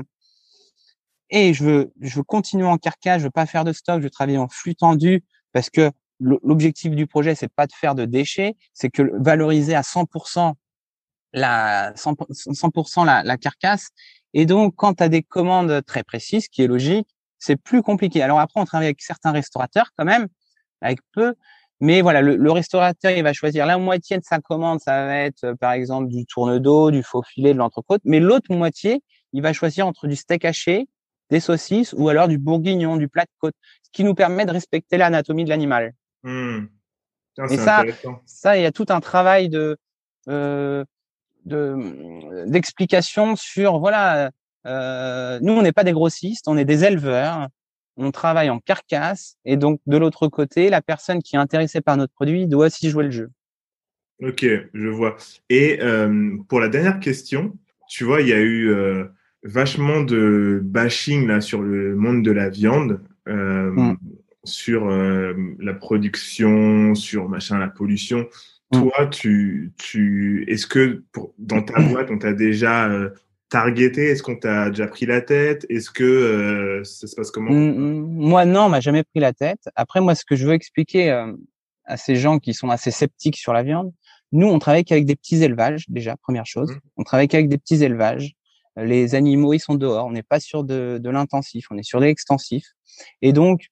[1.30, 4.04] et je veux, je veux continuer en carcasse, je veux pas faire de stock, je
[4.04, 8.04] veux travailler en flux tendu parce que l'objectif du projet, c'est pas de faire de
[8.04, 10.54] déchets, c'est que valoriser à 100%
[11.32, 13.90] la 100%, la, la, carcasse.
[14.34, 18.22] Et donc, quand tu as des commandes très précises, qui est logique, c'est plus compliqué.
[18.22, 20.28] Alors après, on travaille avec certains restaurateurs quand même,
[20.80, 21.34] avec peu.
[21.80, 25.16] Mais voilà, le, le restaurateur, il va choisir la moitié de sa commande, ça va
[25.16, 28.02] être euh, par exemple du tourne d'eau, du faux filet, de l'entrecôte.
[28.04, 30.88] Mais l'autre moitié, il va choisir entre du steak haché,
[31.30, 34.52] des saucisses ou alors du bourguignon, du plat de côte, ce qui nous permet de
[34.52, 35.94] respecter l'anatomie de l'animal.
[36.22, 36.66] Mmh.
[37.50, 37.84] Et ça,
[38.26, 39.78] ça, il y a tout un travail de
[40.28, 40.84] euh,
[41.44, 44.30] d'explication sur voilà.
[44.66, 47.48] Euh, nous, on n'est pas des grossistes, on est des éleveurs.
[47.96, 51.96] On travaille en carcasse et donc de l'autre côté, la personne qui est intéressée par
[51.96, 53.30] notre produit doit aussi jouer le jeu.
[54.22, 55.16] Ok, je vois.
[55.48, 57.56] Et euh, pour la dernière question,
[57.88, 59.04] tu vois, il y a eu euh,
[59.42, 63.96] vachement de bashing là sur le monde de la viande, euh, mm.
[64.44, 68.28] sur euh, la production, sur machin la pollution.
[68.72, 68.82] Mm.
[68.82, 73.10] Toi, tu, tu, est-ce que pour, dans ta boîte, on t'a déjà euh,
[73.48, 74.06] targeté?
[74.10, 75.66] Est-ce qu'on t'a déjà pris la tête?
[75.68, 77.50] Est-ce que euh, ça se passe comment?
[77.50, 79.68] Mm, Moi, non, on m'a jamais pris la tête.
[79.74, 81.10] Après, moi, ce que je veux expliquer
[81.84, 83.92] à ces gens qui sont assez sceptiques sur la viande,
[84.32, 86.72] nous, on travaille qu'avec des petits élevages, déjà, première chose.
[86.96, 88.34] On travaille qu'avec des petits élevages
[88.76, 90.06] les animaux, ils sont dehors.
[90.06, 92.64] On n'est pas sur de, de l'intensif, on est sur de l'extensif.
[93.22, 93.66] Et donc,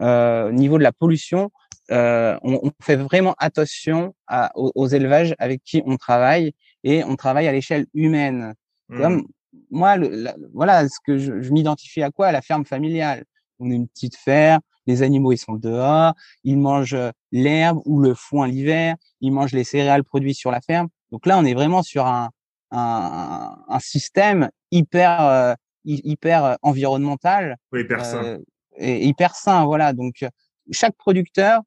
[0.00, 5.34] euh, au niveau de la pollution, euh, on, on, fait vraiment attention à, aux, élevages
[5.38, 6.52] avec qui on travaille
[6.84, 8.54] et on travaille à l'échelle humaine.
[8.88, 8.98] Mmh.
[9.00, 9.26] Comme
[9.70, 12.28] moi, le- la- voilà ce que je, je m'identifie à quoi?
[12.28, 13.24] À la ferme familiale.
[13.58, 16.14] On est une petite ferme, les animaux ils sont dehors,
[16.44, 20.60] ils mangent euh, l'herbe ou le foin l'hiver, ils mangent les céréales produites sur la
[20.60, 20.88] ferme.
[21.10, 22.30] Donc là, on est vraiment sur un,
[22.70, 28.24] un, un système hyper euh, hy- hyper euh, environnemental Oui, personne.
[28.24, 28.38] euh,
[28.76, 29.64] et hyper sain.
[29.64, 29.92] Voilà.
[29.92, 30.28] Donc euh,
[30.70, 31.62] chaque producteur,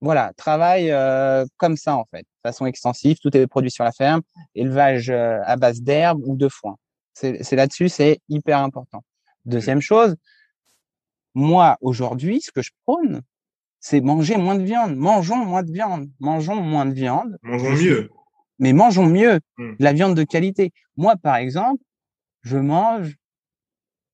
[0.00, 3.18] voilà, travaille euh, comme ça en fait, de façon extensive.
[3.20, 4.22] Tout est produit sur la ferme,
[4.54, 6.76] élevage euh, à base d'herbe ou de foin.
[7.12, 9.02] C'est là-dessus, c'est hyper important.
[9.44, 10.16] Deuxième chose,
[11.34, 13.20] moi aujourd'hui, ce que je prône,
[13.78, 14.96] c'est manger moins de viande.
[14.96, 16.10] Mangeons moins de viande.
[16.18, 18.10] Mangeons moins de viande Mangeons mieux.
[18.58, 19.76] mais mangeons mieux, Mm.
[19.78, 20.72] de la viande de qualité.
[20.96, 21.82] Moi, par exemple,
[22.42, 23.16] je mange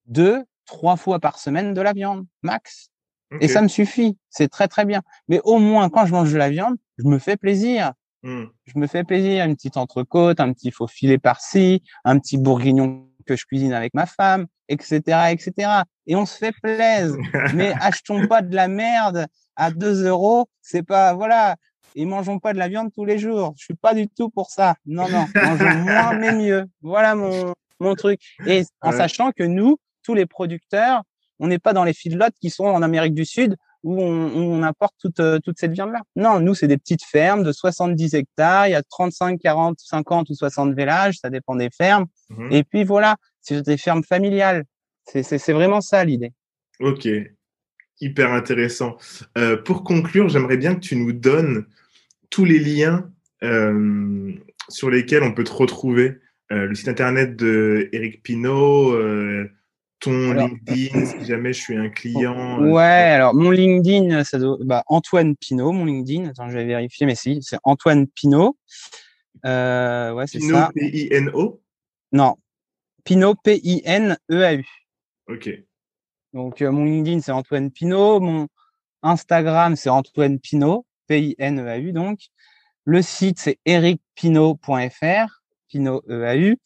[0.07, 2.91] deux, trois fois par semaine de la viande, max.
[3.41, 4.17] Et ça me suffit.
[4.31, 5.03] C'est très, très bien.
[5.29, 7.93] Mais au moins, quand je mange de la viande, je me fais plaisir.
[8.23, 8.45] Mmh.
[8.67, 9.45] Je me fais plaisir.
[9.45, 13.93] Une petite entrecôte, un petit faux filet par-ci, un petit bourguignon que je cuisine avec
[13.95, 15.01] ma femme, etc.,
[15.33, 15.53] etc.
[16.07, 17.17] Et on se fait plaisir.
[17.55, 20.49] Mais achetons pas de la merde à 2 euros.
[20.63, 21.57] C'est pas, voilà.
[21.97, 23.55] Et mangeons pas de la viande tous les jours.
[23.59, 24.75] Je suis pas du tout pour ça.
[24.87, 25.27] Non, non.
[25.35, 26.67] Mangeons moins, mais mieux.
[26.83, 28.21] Voilà mon, mon truc.
[28.47, 28.97] Et en Ouais.
[28.97, 31.03] sachant que nous, tous les producteurs,
[31.39, 34.41] on n'est pas dans les feedlots qui sont en Amérique du Sud où on, où
[34.41, 36.03] on apporte toute, euh, toute cette viande-là.
[36.17, 38.67] Non, nous, c'est des petites fermes de 70 hectares.
[38.67, 41.19] Il y a 35, 40, 50 ou 60 villages.
[41.19, 42.07] Ça dépend des fermes.
[42.31, 42.53] Mhm.
[42.53, 44.65] Et puis voilà, c'est des fermes familiales.
[45.05, 46.33] C'est, vraiment ça l'idée.
[46.81, 47.09] Ok,
[48.01, 48.97] hyper intéressant.
[49.39, 51.67] Euh, pour conclure, j'aimerais bien que tu nous donnes
[52.29, 53.09] tous les liens
[53.45, 54.33] euh,
[54.69, 56.19] sur lesquels on peut te retrouver.
[56.51, 58.97] Euh, le site internet de Eric Pinault,
[60.07, 62.63] ton Alors- LinkedIn, si jamais je suis un client.
[62.63, 66.29] euh, Ouais, alors mon LinkedIn, ça doit, bah, Antoine Pinault, mon LinkedIn.
[66.29, 68.57] Attends, je vais vérifier, mais si, c'est Antoine Pinault.
[69.45, 70.71] Euh, ouais, c'est ça.
[70.75, 71.61] P-I-N-O?
[72.13, 72.37] Non,
[73.05, 74.65] Pinault, P-I-N-E-A-U.
[75.29, 75.51] Ok,
[76.33, 78.47] Donc euh, mon LinkedIn c'est Antoine Pinault, mon
[79.03, 82.21] Instagram c'est Antoine Pinault, P-I-N-E-A-U donc.
[82.85, 86.57] Le site c'est ericpinault.fr, Pinault E-A-U.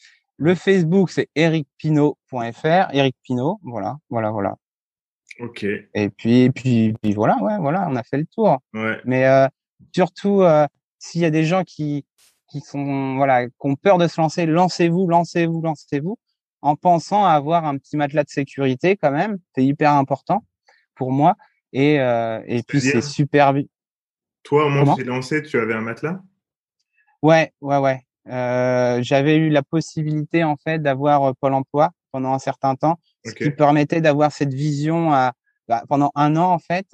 [0.42, 4.56] Le Facebook c'est ericpinault.fr, Eric Pinault, voilà, voilà, voilà.
[5.38, 8.58] ok, Et puis, et puis, puis voilà, ouais, voilà, on a fait le tour.
[8.72, 9.46] ouais, Mais euh,
[9.94, 10.66] surtout, euh,
[10.98, 12.06] s'il y a des gens qui
[12.50, 16.18] qui sont voilà, qui ont peur de se lancer, lancez-vous, lancez-vous, lancez-vous,
[16.62, 19.36] en pensant à avoir un petit matelas de sécurité quand même.
[19.54, 20.44] C'est hyper important
[20.94, 21.36] pour moi.
[21.74, 23.52] Et euh, et puis c'est super.
[24.42, 26.22] Toi, au moment où tu t'es lancé, tu avais un matelas?
[27.22, 28.00] Ouais, ouais, ouais.
[28.28, 32.98] Euh, J'avais eu la possibilité en fait d'avoir euh, Pôle Emploi pendant un certain temps,
[33.24, 35.32] ce qui permettait d'avoir cette vision à,
[35.68, 36.86] bah, pendant un an en fait,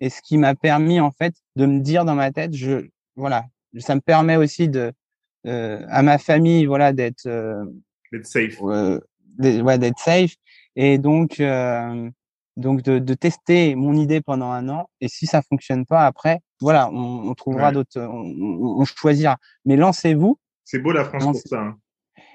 [0.00, 3.44] et ce qui m'a permis en fait de me dire dans ma tête, je voilà,
[3.78, 4.92] ça me permet aussi de
[5.46, 7.64] euh, à ma famille voilà d'être euh,
[8.12, 8.58] D'être safe.
[8.62, 9.00] euh,
[9.38, 10.34] ouais, d'être safe
[10.76, 12.10] et donc euh,
[12.56, 16.40] donc de, de tester mon idée pendant un an et si ça fonctionne pas après
[16.60, 17.72] voilà on, on trouvera Ouais.
[17.72, 20.38] d'autres on, on- on choisira mais lancez-vous
[20.70, 21.60] C'est beau la France Non, pour ça.
[21.60, 21.78] hein.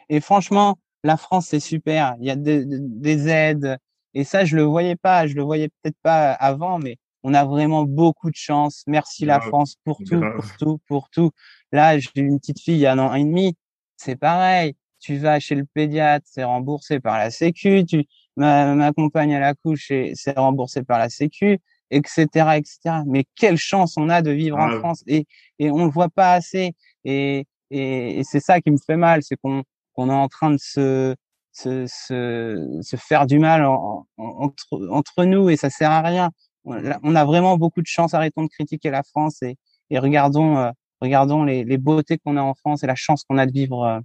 [0.10, 2.16] et franchement la France c'est super.
[2.20, 3.78] Il y a des- des- des aides.
[4.14, 5.26] Et ça je le voyais pas.
[5.28, 8.84] Je le voyais peut-être pas avant mais on a vraiment beaucoup de chance.
[8.88, 10.36] Merci la France pour tout grave.
[10.36, 11.32] pour tout pour tout.
[11.72, 13.56] Là j'ai une petite fille il y a un an et demi.
[13.98, 14.76] C'est pareil.
[15.00, 17.86] Tu vas chez le pédiatre c'est remboursé par la sécu.
[17.86, 18.06] Tu
[18.36, 21.60] ma, ma compagne à la couche et c'est remboursé par la sécu
[21.92, 22.18] etc
[22.58, 24.68] etc mais quelle chance on a de vivre en.
[24.80, 25.04] France.
[25.08, 25.26] Et
[25.60, 26.74] et on le voit pas assez.
[27.06, 29.64] Et et, et c'est ça qui me fait mal c'est qu'on
[29.94, 31.16] qu'on est en train de se
[31.52, 36.02] se, se, se faire du mal en- en- entre, entre nous et ça sert à
[36.02, 36.32] rien.
[36.66, 38.14] On a vraiment beaucoup de chance.
[38.14, 39.56] Arrêtons de critiquer la France et,
[39.90, 43.38] et regardons, euh, regardons les, les beautés qu'on a en France et la chance qu'on
[43.38, 44.00] a de vivre euh,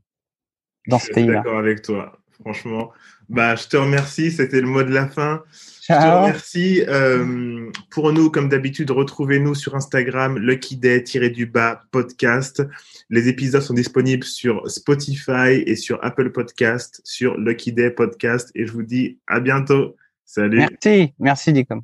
[0.87, 1.43] dans Je ce suis pays-là.
[1.43, 2.93] d'accord avec toi, franchement.
[3.29, 5.43] Bah, je te remercie, c'était le mot de la fin.
[5.53, 6.23] Je te Ciao.
[6.23, 6.83] remercie.
[6.89, 12.63] Euh, pour nous, comme d'habitude, retrouvez-nous sur Instagram, luckyday-du-bas podcast.
[13.09, 18.51] Les épisodes sont disponibles sur Spotify et sur Apple Podcast, sur Lucky Day Podcast.
[18.55, 19.97] Et je vous dis à bientôt.
[20.25, 20.59] Salut.
[20.59, 21.83] Merci, merci Dicom.